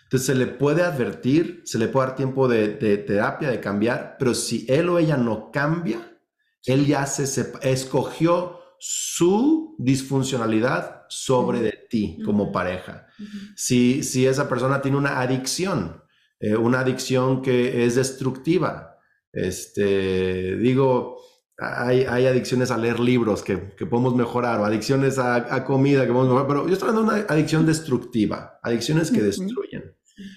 [0.04, 4.34] Entonces se le puede advertir, se le puede dar tiempo de, terapia, de cambiar, pero
[4.34, 6.18] si él o ella no cambia,
[6.64, 13.06] él ya se escogió su disfuncionalidad sobre de ti como pareja.
[13.54, 16.02] si, si esa persona tiene una adicción,
[16.40, 18.87] eh, una adicción que es destructiva,
[19.32, 21.18] este, digo,
[21.58, 26.12] hay, hay, adicciones a leer libros que, que podemos mejorar, o adicciones a, comida que
[26.12, 29.96] podemos mejorar, pero yo estoy hablando de una adicción destructiva, adicciones que destruyen.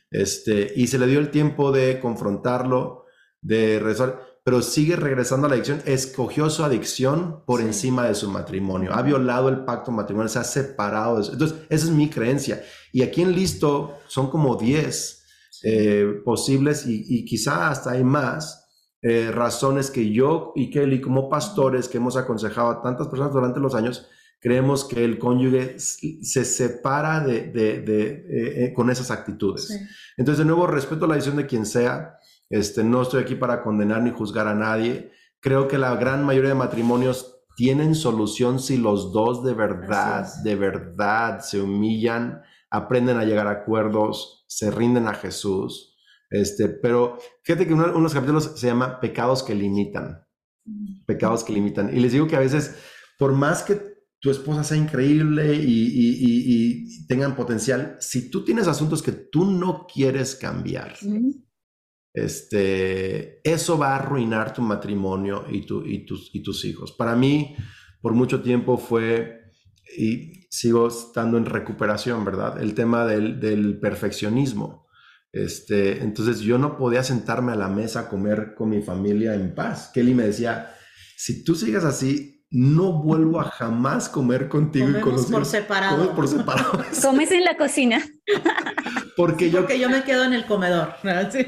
[0.10, 3.06] Este, y se le dio el tiempo de confrontarlo,
[3.42, 5.82] de resolver, pero sigue regresando a la adicción.
[5.86, 10.44] Escogió su adicción por encima de su matrimonio, ha violado el pacto matrimonial, se ha
[10.44, 11.34] separado de eso.
[11.34, 12.64] Entonces, esa es mi creencia.
[12.92, 15.24] Y aquí en Listo son como 10
[15.64, 18.61] eh, posibles y, y quizá hasta hay más
[19.04, 23.60] eh, razones que yo y Kelly como pastores que hemos aconsejado a tantas personas durante
[23.60, 24.08] los años,
[24.40, 29.70] creemos que el cónyuge se separa de, de, de eh, eh, con esas actitudes.
[30.18, 32.20] Entonces, de nuevo, respeto la decisión de quien sea.
[32.50, 35.12] Este, no estoy aquí para condenar ni juzgar a nadie.
[35.40, 40.56] Creo que la gran mayoría de matrimonios tienen solución si los dos de verdad, de
[40.56, 45.91] verdad se humillan, aprenden a llegar a acuerdos, se rinden a Jesús
[46.32, 50.26] este, pero fíjate que uno, de los capítulos se llama Pecados que limitan.
[51.06, 51.96] Pecados que limitan.
[51.96, 52.76] Y les digo que a veces,
[53.20, 53.80] por más que
[54.20, 60.36] tu esposa sea increíble y, tengan potencial, si tú tienes asuntos que tú no quieres
[60.36, 60.96] cambiar,
[62.14, 66.94] este, eso va a arruinar tu matrimonio y, tu, y, tus, y tus hijos.
[66.94, 67.58] Para mí,
[68.02, 69.52] por mucho tiempo fue,
[69.98, 72.62] y sigo estando en recuperación, ¿verdad?
[72.62, 74.88] El tema del, del perfeccionismo.
[75.34, 79.56] Este, entonces yo no podía sentarme a la mesa a comer con mi familia en
[79.56, 79.92] paz.
[79.94, 80.76] Kelly me decía,
[81.16, 86.14] si tú sigas así, no vuelvo a jamás comer contigo y con los por separado.
[86.14, 86.84] por separado.
[87.02, 88.06] Comes en la cocina.
[89.18, 90.94] Porque yo, porque yo me quedo en el comedor.
[91.32, 91.46] Sí.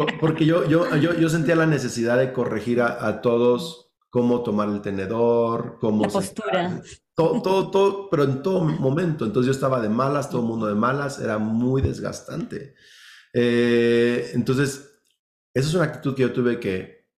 [0.20, 5.78] Porque yo, yo, yo, sentía la necesidad de corregir a, todos cómo tomar el tenedor,
[5.80, 6.04] cómo...
[6.04, 6.82] La postura.
[7.16, 9.24] Todo, todo, todo, pero en todo momento.
[9.24, 12.74] Entonces yo estaba de malas, todo el mundo de malas, era muy desgastante.
[13.32, 15.00] Eh, entonces,
[15.54, 17.08] esa es una actitud que yo tuve que,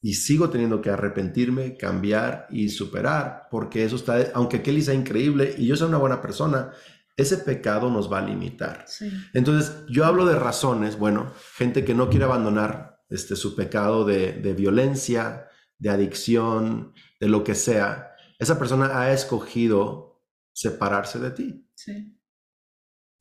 [0.00, 5.56] y sigo teniendo que arrepentirme, cambiar y superar, porque eso está, aunque Kelly sea increíble
[5.58, 6.70] y yo sea una buena persona,
[7.16, 8.86] ese pecado nos va a limitar.
[9.34, 14.32] Entonces, yo hablo de razones, bueno, gente que no quiere abandonar este, su pecado de,
[14.32, 15.49] de violencia,
[15.80, 20.22] de adicción, de lo que sea, esa persona ha escogido
[20.52, 21.66] separarse de ti.
[21.74, 22.16] Sí.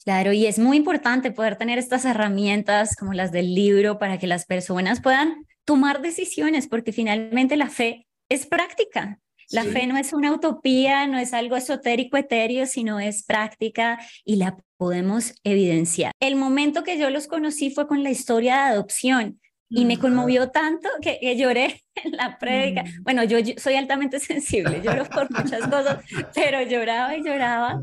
[0.03, 4.27] Claro, y es muy importante poder tener estas herramientas como las del libro para que
[4.27, 9.19] las personas puedan tomar decisiones, porque finalmente la fe es práctica.
[9.51, 14.35] La fe no es una utopía, no es algo esotérico, etéreo, sino es práctica y
[14.35, 16.11] la podemos evidenciar.
[16.19, 19.39] El momento que yo los conocí fue con la historia de adopción
[19.69, 22.83] y me conmovió tanto que, lloré en la prédica.
[22.83, 23.03] Mm.
[23.03, 26.03] Bueno, yo, soy altamente sensible, lloro por muchas cosas,
[26.35, 27.81] pero lloraba y lloraba.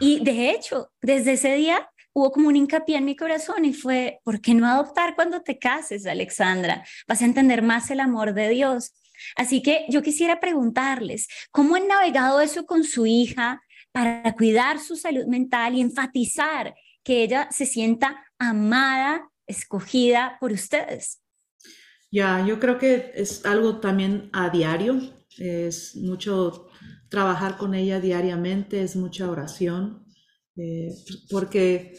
[0.00, 4.20] Y de hecho, desde ese día hubo como un hincapié en mi corazón y fue,
[4.22, 6.84] ¿por qué no adoptar cuando te cases, Alexandra?
[7.08, 8.94] Vas a entender más el amor de Dios.
[9.36, 14.96] Así que yo quisiera preguntarles, ¿cómo han navegado eso con su hija para cuidar su
[14.96, 21.23] salud mental y enfatizar que ella se sienta amada, escogida por ustedes?
[22.14, 25.00] Ya, yo creo que es algo también a diario,
[25.36, 26.68] es mucho
[27.08, 30.06] trabajar con ella diariamente, es mucha oración,
[30.56, 30.90] eh,
[31.28, 31.98] porque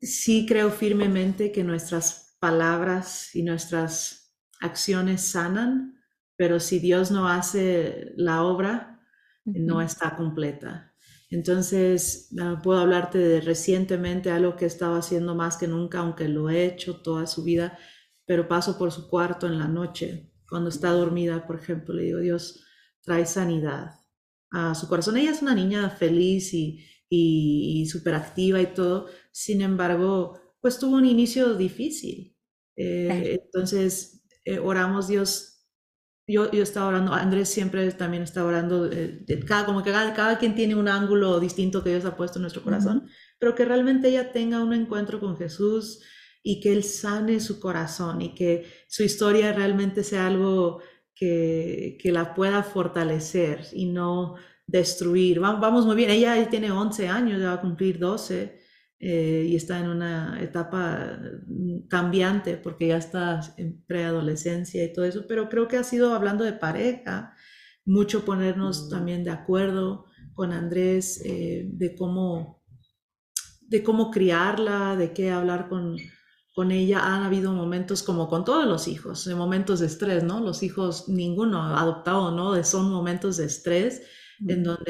[0.00, 6.00] sí creo firmemente que nuestras palabras y nuestras acciones sanan,
[6.36, 9.00] pero si Dios no hace la obra,
[9.44, 10.94] no está completa.
[11.30, 16.28] Entonces, ah, puedo hablarte de recientemente algo que he estado haciendo más que nunca, aunque
[16.28, 17.76] lo he hecho toda su vida,
[18.26, 22.18] pero paso por su cuarto en la noche, cuando está dormida, por ejemplo, le digo,
[22.18, 22.64] Dios,
[23.02, 24.00] trae sanidad
[24.50, 25.16] a su corazón.
[25.16, 30.96] Ella es una niña feliz y, y, súper activa y todo, sin embargo, pues tuvo
[30.96, 32.36] un inicio difícil.
[32.76, 35.64] Eh, entonces, eh, oramos, Dios,
[36.26, 40.54] yo, yo estaba orando, Andrés siempre también está orando, eh, cada, como que cada, quien
[40.56, 43.08] tiene un ángulo distinto que Dios ha puesto en nuestro corazón,
[43.38, 46.00] pero que realmente ella tenga un encuentro con Jesús,
[46.48, 50.80] y que Él sane su corazón y que su historia realmente sea algo
[51.12, 55.40] que, que la pueda fortalecer y no destruir.
[55.40, 58.60] Vamos, muy bien, ella tiene 11 años, ya va a cumplir 12
[59.00, 61.18] eh, y está en una etapa
[61.48, 66.14] mm, cambiante porque ya está en preadolescencia y todo eso, pero creo que ha sido
[66.14, 67.34] hablando de pareja,
[67.84, 68.90] mucho ponernos mm.
[68.90, 72.62] también de acuerdo con Andrés eh, de cómo
[73.68, 75.96] de cómo criarla, de qué hablar con,
[76.56, 80.40] con ella han habido momentos como con todos los hijos, de momentos de estrés, ¿no?
[80.40, 82.64] Los hijos, ninguno adoptado, ¿no?
[82.64, 84.00] Son momentos de estrés
[84.40, 84.86] en donde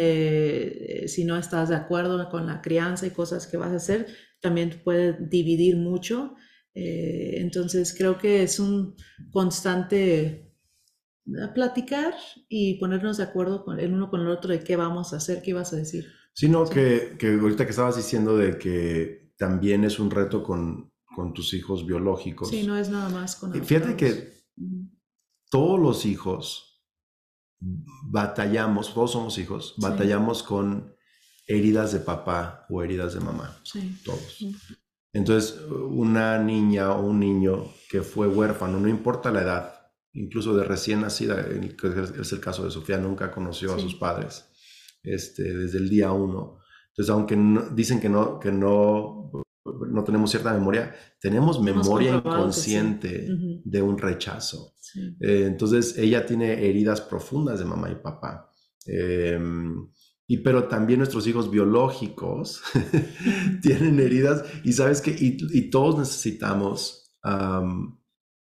[1.03, 4.07] eh, si no estás de acuerdo con la crianza y cosas que vas a hacer,
[4.41, 6.37] también puede dividir mucho.
[6.73, 8.95] Eh, entonces creo que es un
[9.33, 10.53] constante
[11.27, 12.15] eh, platicar
[12.49, 15.43] y ponernos de acuerdo con el uno con el otro de qué vamos a hacer,
[15.43, 16.07] qué ibas a decir.
[16.33, 21.33] Sino Que, que ahorita que estabas diciendo de que también es un reto con con
[21.33, 22.51] tus hijos biológicos.
[22.51, 24.45] Sí, no es nada más con Fíjate que
[25.49, 26.85] todos los hijos
[27.59, 30.95] batallamos, todos somos hijos, batallamos con
[31.47, 33.59] heridas de papá o heridas de mamá.
[33.63, 33.99] Sí.
[34.05, 34.45] Todos.
[35.15, 39.75] Entonces, una niña o un niño que fue huérfano, no importa la edad,
[40.13, 44.51] incluso de recién nacida, que es el caso de Sofía, nunca conoció a sus padres
[45.03, 46.59] este, desde el día uno.
[46.91, 47.39] Entonces, aunque
[47.73, 49.31] dicen que no, que no
[49.97, 53.27] no tenemos cierta memoria, tenemos memoria inconsciente
[53.65, 54.75] de un rechazo.
[55.21, 58.51] Eh, entonces, ella tiene heridas profundas de mamá y papá.
[58.85, 59.89] Em,
[60.29, 62.63] y pero también nuestros hijos biológicos
[63.63, 67.11] tienen heridas y sabes que y, todos necesitamos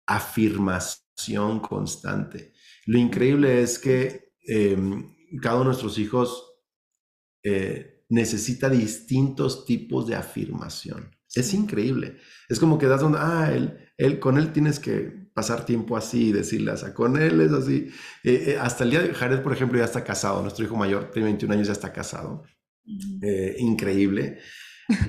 [0.08, 2.54] afirmación constante.
[2.88, 6.44] Lo increíble es que em, cada uno de nuestros hijos
[7.44, 11.15] eh, necesita distintos tipos de afirmación.
[11.36, 12.18] Es increíble.
[12.50, 16.30] Es como que das donde, ah, él, él, con él tienes que pasar tiempo así
[16.30, 17.90] y decirle, o sea, con él es así.
[18.24, 20.42] Eh, eh, hasta el día de Jared, por ejemplo, ya está casado.
[20.42, 22.44] Nuestro hijo mayor tiene 21 años, ya está casado.
[23.22, 24.40] Eh, increíble.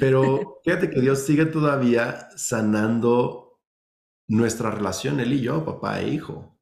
[0.01, 3.61] Pero fíjate que Dios sigue todavía sanando
[4.29, 6.59] nuestra relación, él y yo, papá e hijo.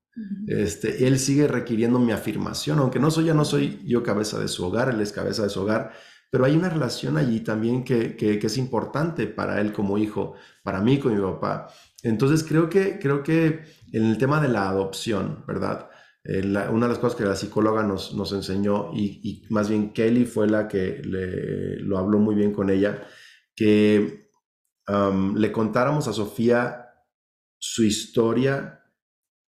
[0.46, 4.48] Este, él sigue requiriendo mi afirmación, aunque no soy, ya no soy yo cabeza de
[4.48, 5.92] su hogar, él es cabeza de su hogar,
[6.34, 10.80] pero hay una relación allí también que, que, es importante para él como hijo, para
[10.80, 11.68] mí con mi papá.
[12.02, 13.62] Entonces creo que, creo que
[13.92, 15.88] en el tema de la adopción, ¿verdad?
[16.24, 16.40] Eh,
[16.72, 20.48] una de las cosas que la psicóloga nos, nos enseñó, y, más bien Kelly fue
[20.48, 23.06] la que le, lo habló muy bien con ella,
[23.54, 24.28] que
[25.36, 26.88] le contáramos a Sofía
[27.60, 28.82] su historia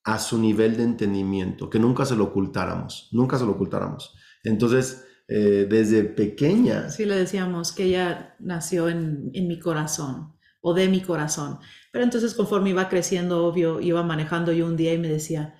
[0.03, 4.15] a su nivel de entendimiento, que nunca se lo ocultáramos, nunca se lo ocultáramos.
[4.43, 6.89] Entonces, eh, desde pequeña...
[6.89, 11.59] Sí, le decíamos que ella nació en, en, mi corazón o de mi corazón.
[11.91, 15.55] Pero entonces conforme iba creciendo, obvio, iba manejando yo un día y me decía,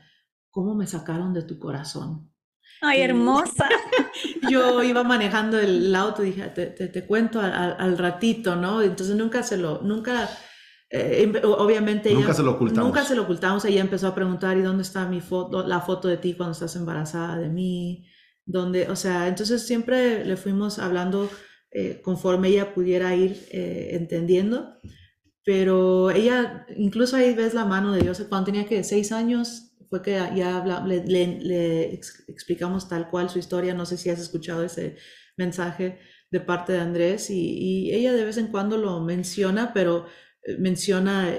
[0.49, 2.32] ¿cómo me sacaron de tu corazón?
[2.82, 3.68] Ay, hermosa.
[4.49, 8.82] yo iba manejando el auto y dije, te, te, cuento al, al, ratito, ¿no?
[8.82, 10.30] Entonces nunca se lo, nunca
[10.89, 12.88] eh, obviamente nunca se lo ocultamos.
[12.88, 13.66] Nunca se lo ocultamos.
[13.66, 16.76] Ella empezó a preguntar, ¿y dónde está mi foto, la foto de ti cuando estás
[16.76, 18.05] embarazada de mí?
[18.46, 18.89] ¿Dónde?
[18.89, 21.30] O sea, entonces siempre le fuimos hablando
[21.72, 24.80] eh, conforme ella pudiera ir eh, entendiendo.
[25.43, 28.24] Pero ella, incluso ahí ves la mano de Dios.
[28.30, 31.93] Cuando tenía que seis años, fue que ya le,
[32.28, 33.74] explicamos tal cual su historia.
[33.74, 34.98] No sé si has escuchado ese
[35.38, 36.00] mensaje
[36.32, 40.08] de parte de Andrés y, y ella de vez en cuando lo menciona, pero
[40.60, 41.36] menciona,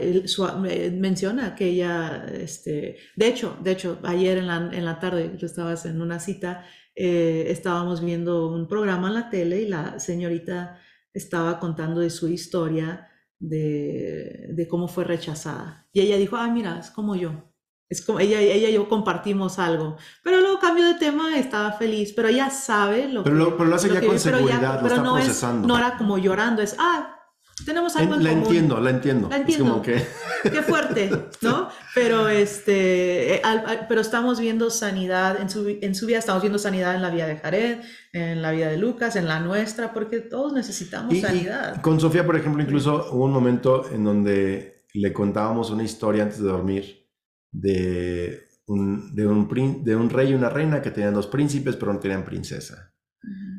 [0.93, 5.47] menciona que ella, este, de hecho, de hecho, ayer en la, en la tarde, tú
[5.47, 6.65] estabas en una cita,
[6.97, 10.81] eh, estábamos viendo un programa en la tele y la señorita
[11.13, 15.87] estaba contando de su historia de, de cómo fue rechazada.
[15.93, 17.53] Y ella dijo, ah, mira, es como yo.
[17.89, 19.97] Es como ella, ella y yo compartimos algo.
[20.25, 22.13] Pero luego cambio de tema, estaba feliz.
[22.15, 23.43] Pero ella sabe lo pero que.
[23.45, 25.69] Lo, pero lo hace ya con seguridad, lo está no procesando.
[25.69, 27.16] no era como llorando, es, ah,
[27.65, 29.29] tenemos algo en, la entiendo, la entiendo.
[29.31, 29.81] La entiendo.
[29.81, 30.05] que...
[30.43, 31.71] Qué fuerte, ¿no?
[31.95, 33.43] Pero, este, eh,
[33.89, 37.27] pero estamos viendo sanidad en su, en su vida, estamos viendo sanidad en la vida
[37.27, 37.79] de Jared,
[38.13, 41.81] en la vida de Lucas, en la nuestra, porque todos necesitamos sanidad.
[41.81, 46.39] con Sofía, por ejemplo, incluso hubo un momento en donde le contábamos una historia antes
[46.39, 47.07] de dormir
[47.51, 51.93] de un, de un, de un rey y una reina que tenían dos príncipes, pero
[51.93, 52.93] no tenían princesa.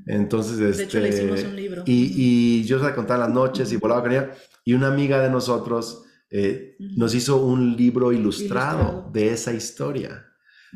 [0.06, 1.84] Entonces, de hecho, le hicimos este, un libro.
[1.86, 4.32] Y, y yo se contaba las noches y volaba con ella.
[4.64, 10.24] Y una amiga de nosotros eh, nos hizo un libro ilustrado, de esa historia.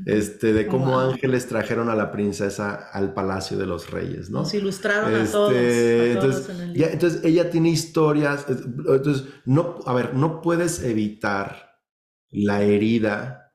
[0.05, 4.39] Este, de cómo ángeles trajeron a la princesa al palacio de los reyes, ¿no?
[4.39, 5.53] Nos ilustraron a todos.
[5.53, 8.45] Este, entonces, entonces, ella tiene historias.
[8.47, 11.81] Entonces, no, a ver, no puedes evitar
[12.29, 13.53] la herida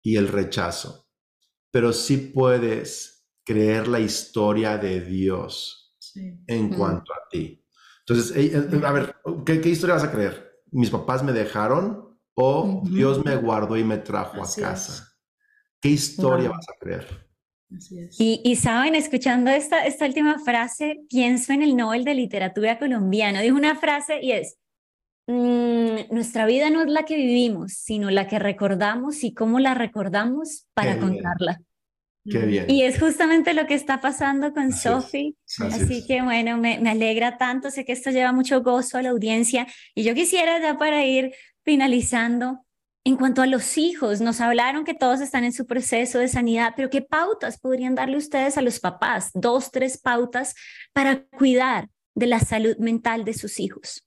[0.00, 1.08] y el rechazo,
[1.72, 3.11] pero sí puedes
[3.44, 5.96] creer la historia de Dios
[6.46, 7.64] en cuanto a ti.
[8.06, 9.16] Entonces, eh, a ver,
[9.46, 10.62] ¿qué, historia vas a creer?
[10.70, 15.08] ¿Mis papás me dejaron o Dios me guardó y me trajo a casa?
[15.80, 17.32] ¿Qué historia vas a creer?
[18.18, 23.40] Y, saben, escuchando esta, esta última frase, pienso en el Nobel de Literatura colombiano.
[23.40, 24.58] Dijo una frase y es,
[25.26, 29.74] mm, nuestra vida no es la que vivimos, sino la que recordamos y cómo la
[29.74, 31.60] recordamos para contarla.
[32.24, 35.34] Y es justamente lo que está pasando con Sophie.
[35.58, 37.70] Así, que bueno, me, me, alegra tanto.
[37.70, 39.66] Sé que esto lleva mucho gozo a la audiencia.
[39.94, 42.64] Y yo quisiera ya para ir finalizando,
[43.04, 46.74] en cuanto a los hijos, nos hablaron que todos están en su proceso de sanidad,
[46.76, 49.30] pero ¿qué pautas podrían darle ustedes a los papás?
[49.34, 50.54] Dos, tres pautas
[50.92, 54.06] para cuidar de la salud mental de sus hijos.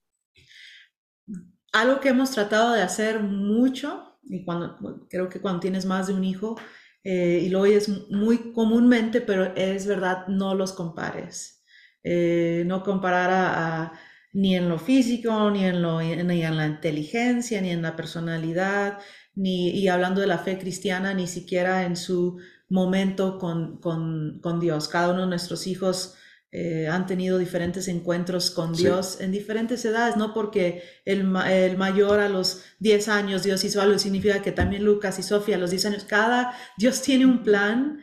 [1.74, 6.13] Algo que hemos tratado de hacer mucho, y cuando creo que cuando tienes más de
[6.13, 6.55] un hijo,
[7.06, 11.64] eh, y lo oyes muy comúnmente, pero es verdad, no los compares.
[12.03, 13.93] Eh, no comparar a,
[14.34, 18.99] ni en lo físico, ni en, lo, ni en la inteligencia, ni en la personalidad,
[19.36, 22.39] ni, y hablando de la fe cristiana, ni siquiera en su
[22.70, 24.88] momento con, con, con Dios.
[24.88, 26.16] Cada uno de nuestros hijos
[26.51, 32.19] eh, han tenido diferentes encuentros con Dios en diferentes edades, no porque el, el, mayor
[32.19, 35.71] a los 10 años Dios hizo algo, significa que también Lucas y Sofía a los
[35.71, 37.99] 10 años, cada Dios tiene un plan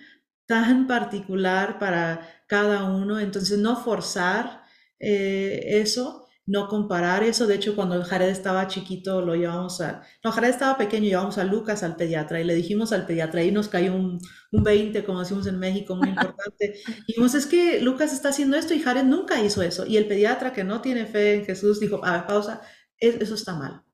[0.46, 4.64] tan particular para cada uno, entonces no forzar
[5.00, 7.46] eh, eso no comparar eso.
[7.46, 10.02] De hecho, cuando Jared estaba chiquito, lo llevamos a...
[10.24, 13.52] No, Jared estaba pequeño, llevamos a Lucas al pediatra y le dijimos al pediatra y
[13.52, 14.18] nos cayó un,
[14.50, 16.74] un 20, como decimos en México, muy importante.
[16.86, 19.86] Y dijimos, es que Lucas está haciendo esto y Jared nunca hizo eso.
[19.86, 22.60] Y el pediatra que no tiene fe en Jesús dijo, a ver, pausa,
[22.98, 23.84] eso está mal.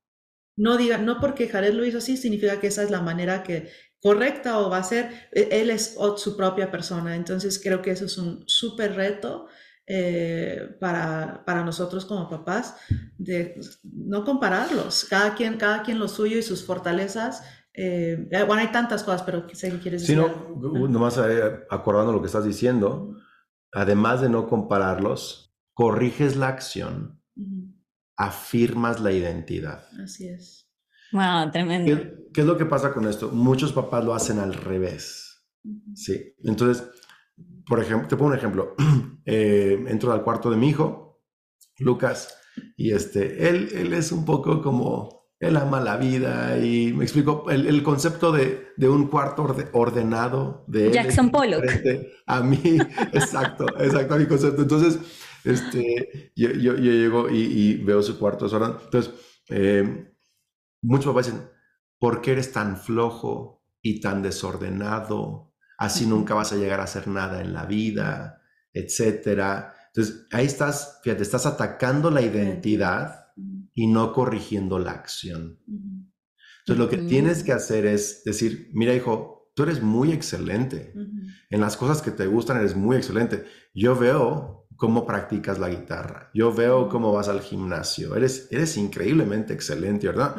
[0.57, 3.69] No diga, no porque Jared lo hizo así, significa que esa es la manera que
[4.01, 7.15] correcta o va a ser, e, él es su propia persona.
[7.15, 9.47] Entonces creo que eso es un súper reto
[9.91, 12.75] eh, para, para, nosotros como papás,
[13.17, 17.41] de no compararlos, cada quien, cada quien lo suyo y sus fortalezas.
[17.73, 20.15] Eh, eh, bueno, hay tantas cosas, pero sé que quieres decir.
[20.15, 21.19] Sí, no, nomás
[21.71, 23.15] acordando lo que estás diciendo,
[23.71, 27.19] además de no compararlos, corriges la acción,
[28.15, 29.87] afirmas la identidad.
[30.03, 30.69] Así es.
[31.13, 31.97] Wow, tremendo.
[31.97, 33.29] ¿Qué, ¿Qué, es lo que pasa con esto?
[33.29, 35.47] Muchos papás lo hacen al revés.
[35.95, 36.35] Sí.
[36.43, 36.87] Entonces,
[37.67, 38.75] por ejemplo, te pongo un ejemplo.
[39.31, 41.21] Eh, entro al cuarto de mi hijo,
[41.77, 42.35] Lucas,
[42.75, 47.45] y este, él, él es un poco como, él ama la vida y me explico
[47.49, 51.63] el, el concepto de, de, un cuarto ordenado de Jackson Pollock.
[52.25, 52.59] A mí,
[53.13, 54.63] exacto, exacto, a mi concepto.
[54.63, 54.99] Entonces,
[55.43, 58.81] este, yo, yo, yo llego y, y, veo su cuarto ordenado.
[58.83, 59.13] Entonces,
[59.49, 60.11] eh,
[60.81, 61.49] muchos papás dicen,
[61.99, 65.48] ¿por qué eres tan flojo y tan desordenado?
[65.79, 68.41] Así nunca vas a llegar a hacer nada en la vida,
[68.73, 69.73] etcétera.
[69.87, 73.27] Entonces, ahí estás, fíjate, estás atacando la identidad
[73.73, 75.57] y no corrigiendo la acción.
[76.59, 80.93] Entonces, lo que tienes que hacer es decir, mira, hijo, tú eres muy excelente.
[81.49, 83.45] En las cosas que te gustan eres muy excelente.
[83.73, 86.29] Yo veo cómo practicas la guitarra.
[86.33, 88.17] Yo veo cómo vas al gimnasio.
[88.17, 90.35] Eres, eres increíblemente excelente, ¿verdad?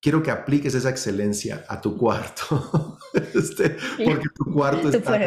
[0.00, 2.98] Quiero que apliques esa excelencia a tu cuarto,
[3.34, 5.20] este, porque tu cuarto, está,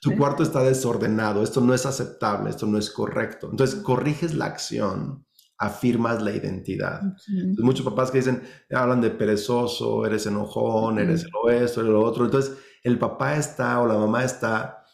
[0.00, 3.48] tu cuarto está desordenado, esto no es aceptable, esto no es correcto.
[3.50, 5.26] Entonces, corriges la acción,
[5.58, 7.02] afirmas la identidad.
[7.58, 12.24] muchos papás que dicen, hablan de perezoso, eres enojón, eres lo esto, eres lo otro.
[12.24, 14.84] Entonces, el papá está o la mamá está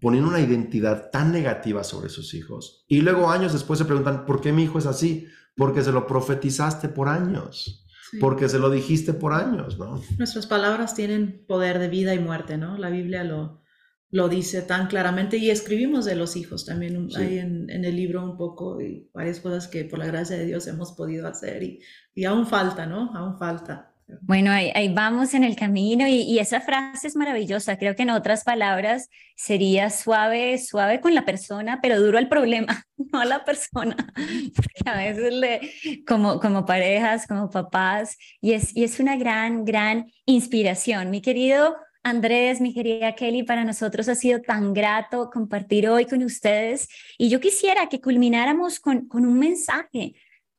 [0.00, 2.84] poniendo una identidad tan negativa sobre sus hijos.
[2.88, 5.26] Y luego años después se preguntan, ¿por qué mi hijo es así?
[5.56, 7.85] Porque se lo profetizaste por años
[8.20, 10.02] porque se lo dijiste por años, ¿no?
[10.18, 12.78] Nuestras palabras tienen poder de vida y muerte, ¿no?
[12.78, 13.62] La Biblia lo,
[14.10, 18.24] lo dice tan claramente y escribimos de los hijos también hay en, en, el libro
[18.24, 21.80] un poco y varias cosas que por la gracia de Dios hemos podido hacer y,
[22.14, 23.14] y aún falta, ¿no?
[23.14, 23.95] Aún falta.
[24.20, 27.76] Bueno, ahí, vamos en el camino y, esa frase es maravillosa.
[27.76, 32.84] Creo que en otras palabras sería suave, suave con la persona, pero duro al problema,
[33.12, 33.96] no a la persona.
[34.56, 39.64] Porque a veces le, como, como parejas, como papás, y es, y es una gran,
[39.64, 41.10] gran inspiración.
[41.10, 46.22] Mi querido Andrés, mi querida Kelly, para nosotros ha sido tan grato compartir hoy con
[46.22, 46.88] ustedes
[47.18, 50.14] y yo quisiera que culmináramos con, con un mensaje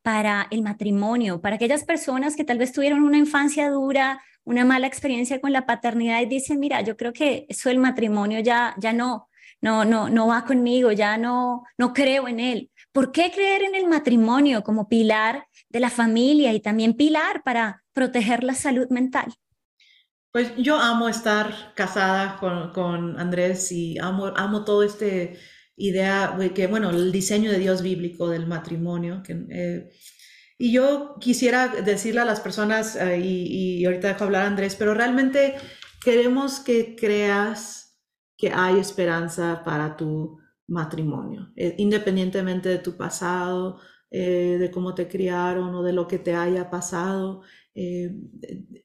[0.08, 4.88] para el matrimonio, para aquellas personas que tal vez tuvieron una infancia dura, una mala
[4.88, 8.94] experiencia con la paternidad y dicen, mira, yo creo que eso el matrimonio ya, ya
[8.94, 9.28] no,
[9.60, 12.72] no, no, no va conmigo, ya no, no creo en él.
[12.94, 17.84] ¿Por qué creer en el matrimonio como pilar de la familia y también pilar para
[17.92, 19.34] proteger la salud mental?
[20.32, 25.38] Pues yo amo estar casada con, con Andrés y amo, amo todo este
[25.78, 29.24] idea, que bueno, el diseño de Dios bíblico del matrimonio.
[29.30, 29.90] Eh,
[30.58, 34.96] y yo quisiera decirle a las personas, eh, y, ahorita dejo hablar a Andrés, pero
[34.96, 35.56] realmente
[36.04, 37.96] queremos que creas
[38.36, 45.76] que hay esperanza para tu matrimonio, eh, independientemente de tu pasado, de cómo te criaron
[45.76, 47.42] o de lo que te haya pasado.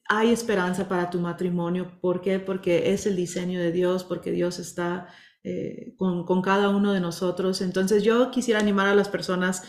[0.09, 1.97] hay esperanza para tu matrimonio.
[2.01, 2.39] ¿Por qué?
[2.39, 5.07] Porque es el diseño de Dios, porque Dios está
[5.43, 7.61] eh, con, con, cada uno de nosotros.
[7.61, 9.63] Entonces yo quisiera animar a las personas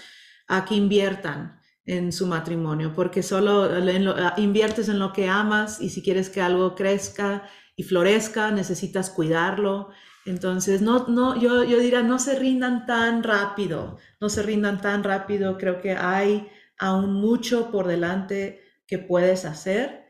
[0.47, 5.91] a que inviertan en su matrimonio, porque solo ah, inviertes en lo que amas y
[5.91, 7.45] si quieres que algo crezca
[7.77, 9.91] y florezca, necesitas cuidarlo.
[10.27, 15.05] Entonces, no, no, yo, yo diría, no se rindan tan rápido, no se rindan tan
[15.05, 15.59] rápido.
[15.59, 16.49] Creo que hay
[16.79, 20.04] aún mucho por delante que puedes hacer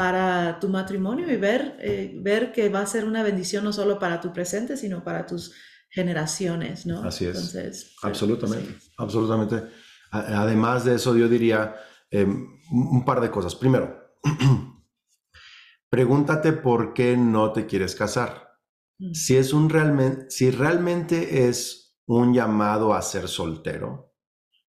[0.00, 3.98] para tu matrimonio y ver, eh, ver que va a ser una bendición no solo
[3.98, 5.52] para tu presente, sino para tus
[5.90, 7.02] generaciones, ¿no?
[7.02, 7.36] Así es.
[7.36, 9.62] Entonces, absolutamente, absolutamente.
[10.10, 11.76] Además de eso, yo diría
[12.10, 13.54] em, un par de cosas.
[13.54, 14.16] Primero,
[15.90, 18.56] pregúntate por qué no te quieres casar.
[18.98, 19.12] Mm.
[19.12, 24.14] Si es un realmente, si realmente es un llamado a ser soltero,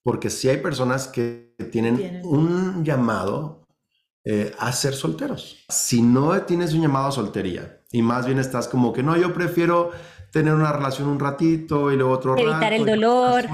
[0.04, 3.61] porque si hay personas que tienen un llamado
[4.24, 5.66] eh, a ser solteros.
[5.70, 9.34] Si no tienes un llamado a soltería y más bien estás como que no, yo
[9.34, 9.92] prefiero
[10.32, 13.46] tener una relación un ratito y luego otro Evitar el dolor.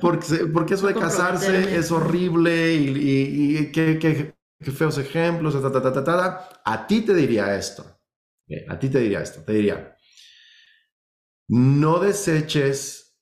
[0.00, 7.14] porque, porque eso de casarse es horrible y, y, qué, feos ejemplos, a ti te
[7.14, 7.84] diría esto.
[8.68, 9.96] A ti te diría esto, te diría,
[11.48, 13.18] no deseches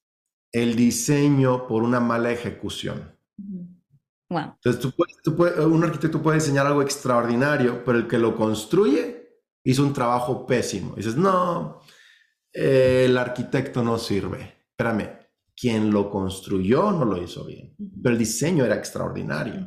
[0.52, 3.13] el diseño por una mala ejecución.
[4.28, 9.92] Entonces, tú un arquitecto puede diseñar algo extraordinario, pero el que lo construye hizo un
[9.92, 10.94] trabajo pésimo.
[10.96, 11.80] dices, no,
[12.52, 14.66] el arquitecto no sirve.
[14.70, 15.10] Espérame,
[15.56, 19.66] quien lo construyó no lo hizo bien, pero el diseño era extraordinario.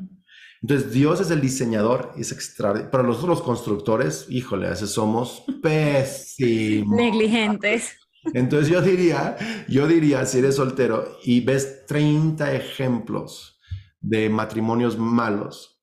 [0.62, 2.91] Entonces, Dios es el diseñador, es extraordinario.
[2.91, 6.95] Pero nosotros los constructores, híjole, a veces somos pésimos.
[6.95, 7.95] Negligentes.
[8.34, 9.38] Entonces yo diría,
[9.70, 13.57] yo diría, si eres soltero y ves 30 ejemplos
[14.00, 15.82] de matrimonios malos,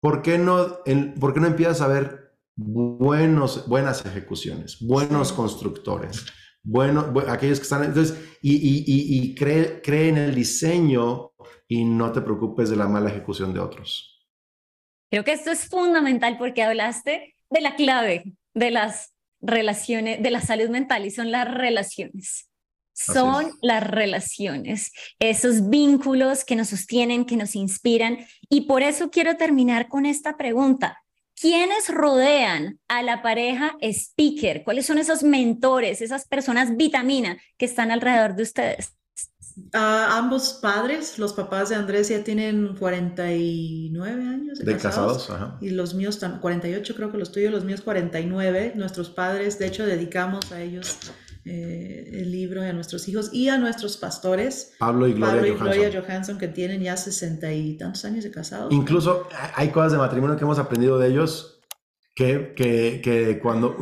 [0.00, 0.78] ¿por qué no,
[1.18, 6.26] por qué no empiezas a ver buenos, buenas ejecuciones, buenos constructores?
[6.62, 11.32] Bueno, aquellos que están, entonces, y, y, y, cree, cree en el diseño
[11.68, 14.26] y no te preocupes de la mala ejecución de otros.
[15.10, 20.40] Creo que esto es fundamental porque hablaste de la clave de las relaciones, de la
[20.40, 22.50] salud mental y son las relaciones.
[22.96, 28.18] Son las relaciones, esos vínculos que nos sostienen, que nos inspiran.
[28.48, 31.02] Y por eso quiero terminar con esta pregunta.
[31.38, 34.64] ¿Quiénes rodean a la pareja speaker?
[34.64, 38.92] ¿Cuáles son esos mentores, esas personas vitamina que están alrededor de ustedes?
[39.72, 45.30] ambos padres, los papás de Andrés ya tienen 49 años de, casados,
[45.62, 48.72] y los míos 48 creo que los tuyos, los míos 49.
[48.76, 50.98] Nuestros padres, de hecho, dedicamos a ellos
[51.46, 54.72] eh, el libro y a nuestros hijos y a nuestros pastores.
[54.78, 56.38] Pablo y Gloria, Johansson.
[56.38, 58.72] que tienen ya sesenta y tantos años de casados.
[58.72, 61.55] Incluso hay cosas de matrimonio que hemos aprendido de ellos
[62.16, 63.76] que, que, que cuando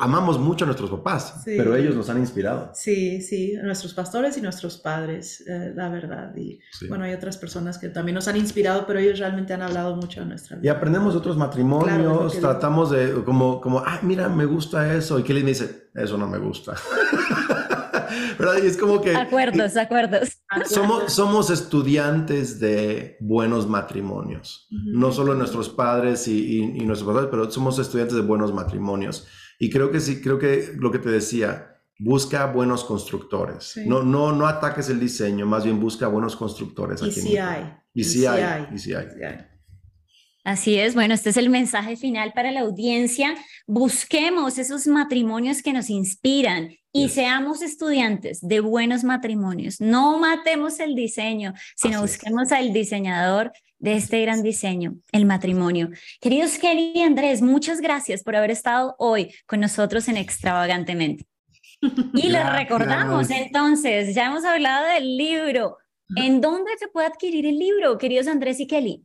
[0.00, 2.70] amamos mucho a nuestros papás, pero ellos nos han inspirado.
[2.72, 6.34] Sí, sí, nuestros pastores y nuestros padres, eh, la verdad.
[6.34, 6.58] Y
[6.88, 10.22] bueno, hay otras personas que también nos han inspirado, pero ellos realmente han hablado mucho
[10.22, 10.66] a nuestra vida.
[10.66, 15.18] Y aprendemos de otros matrimonios, tratamos de, como, como, ah, mira, me gusta eso.
[15.18, 16.74] Y Kelly me dice, eso no me gusta.
[18.38, 18.62] ¿verdad?
[18.62, 19.14] Y es como que...
[19.14, 20.38] Acuerdos, acuerdos.
[20.66, 27.50] Somos, somos estudiantes de buenos matrimonios, no solo nuestros padres y, y, nuestros padres, pero
[27.50, 29.26] somos estudiantes de buenos matrimonios.
[29.58, 33.78] Y creo que sí, creo que lo que te decía, busca buenos constructores.
[33.86, 37.02] No, no, no ataques el diseño, más bien busca buenos constructores.
[37.02, 37.74] Y si hay.
[37.92, 38.68] Y si hay.
[38.72, 39.06] Y si hay.
[40.44, 43.34] Así es, bueno, este es el mensaje final para la audiencia.
[43.66, 49.80] Busquemos esos matrimonios que nos inspiran y seamos estudiantes de buenos matrimonios.
[49.80, 55.88] No matemos el diseño, sino busquemos al diseñador de este gran diseño, el matrimonio.
[56.20, 61.24] Queridos Kelly y Andrés, muchas gracias por haber estado hoy con nosotros en Extravagantemente.
[62.14, 65.78] Y les recordamos entonces, ya hemos hablado del libro.
[66.16, 69.04] ¿En dónde se puede adquirir el libro, queridos Andrés y Kelly?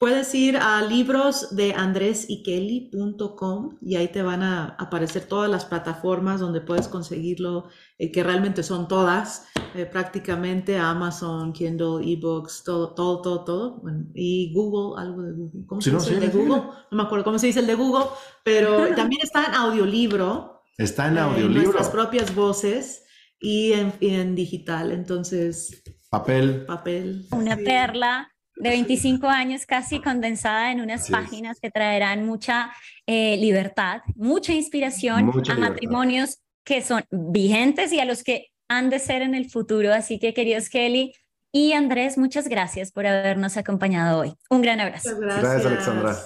[0.00, 6.40] Puedes ir a libros de andresykelly.com y ahí te van a aparecer todas las plataformas
[6.40, 13.20] donde puedes conseguirlo, eh, que realmente son todas, eh, prácticamente Amazon, Kindle, eBooks, todo, todo,
[13.20, 13.82] todo, todo.
[14.14, 15.66] y Google, algo de Google.
[15.66, 16.62] ¿Cómo se dice el de Google?
[16.90, 18.06] No me acuerdo cómo se dice el de Google,
[18.42, 20.62] pero también está en audiolibro.
[20.78, 21.58] Está en audiolibro.
[21.58, 23.04] En nuestras propias voces
[23.38, 25.82] y en, digital, entonces...
[26.08, 26.64] Papel.
[26.64, 27.26] Papel.
[27.32, 28.30] Una perla
[28.60, 32.70] de 25 años casi condensada en unas páginas que traerán mucha
[33.06, 38.98] eh, libertad, mucha inspiración a matrimonios que son vigentes y a los que han de
[38.98, 39.92] ser en el futuro.
[39.92, 41.14] Así que, queridos Kelly
[41.52, 44.34] y Andrés, muchas gracias por habernos acompañado hoy.
[44.50, 45.18] Un gran abrazo.
[45.18, 46.16] gracias Alexandra.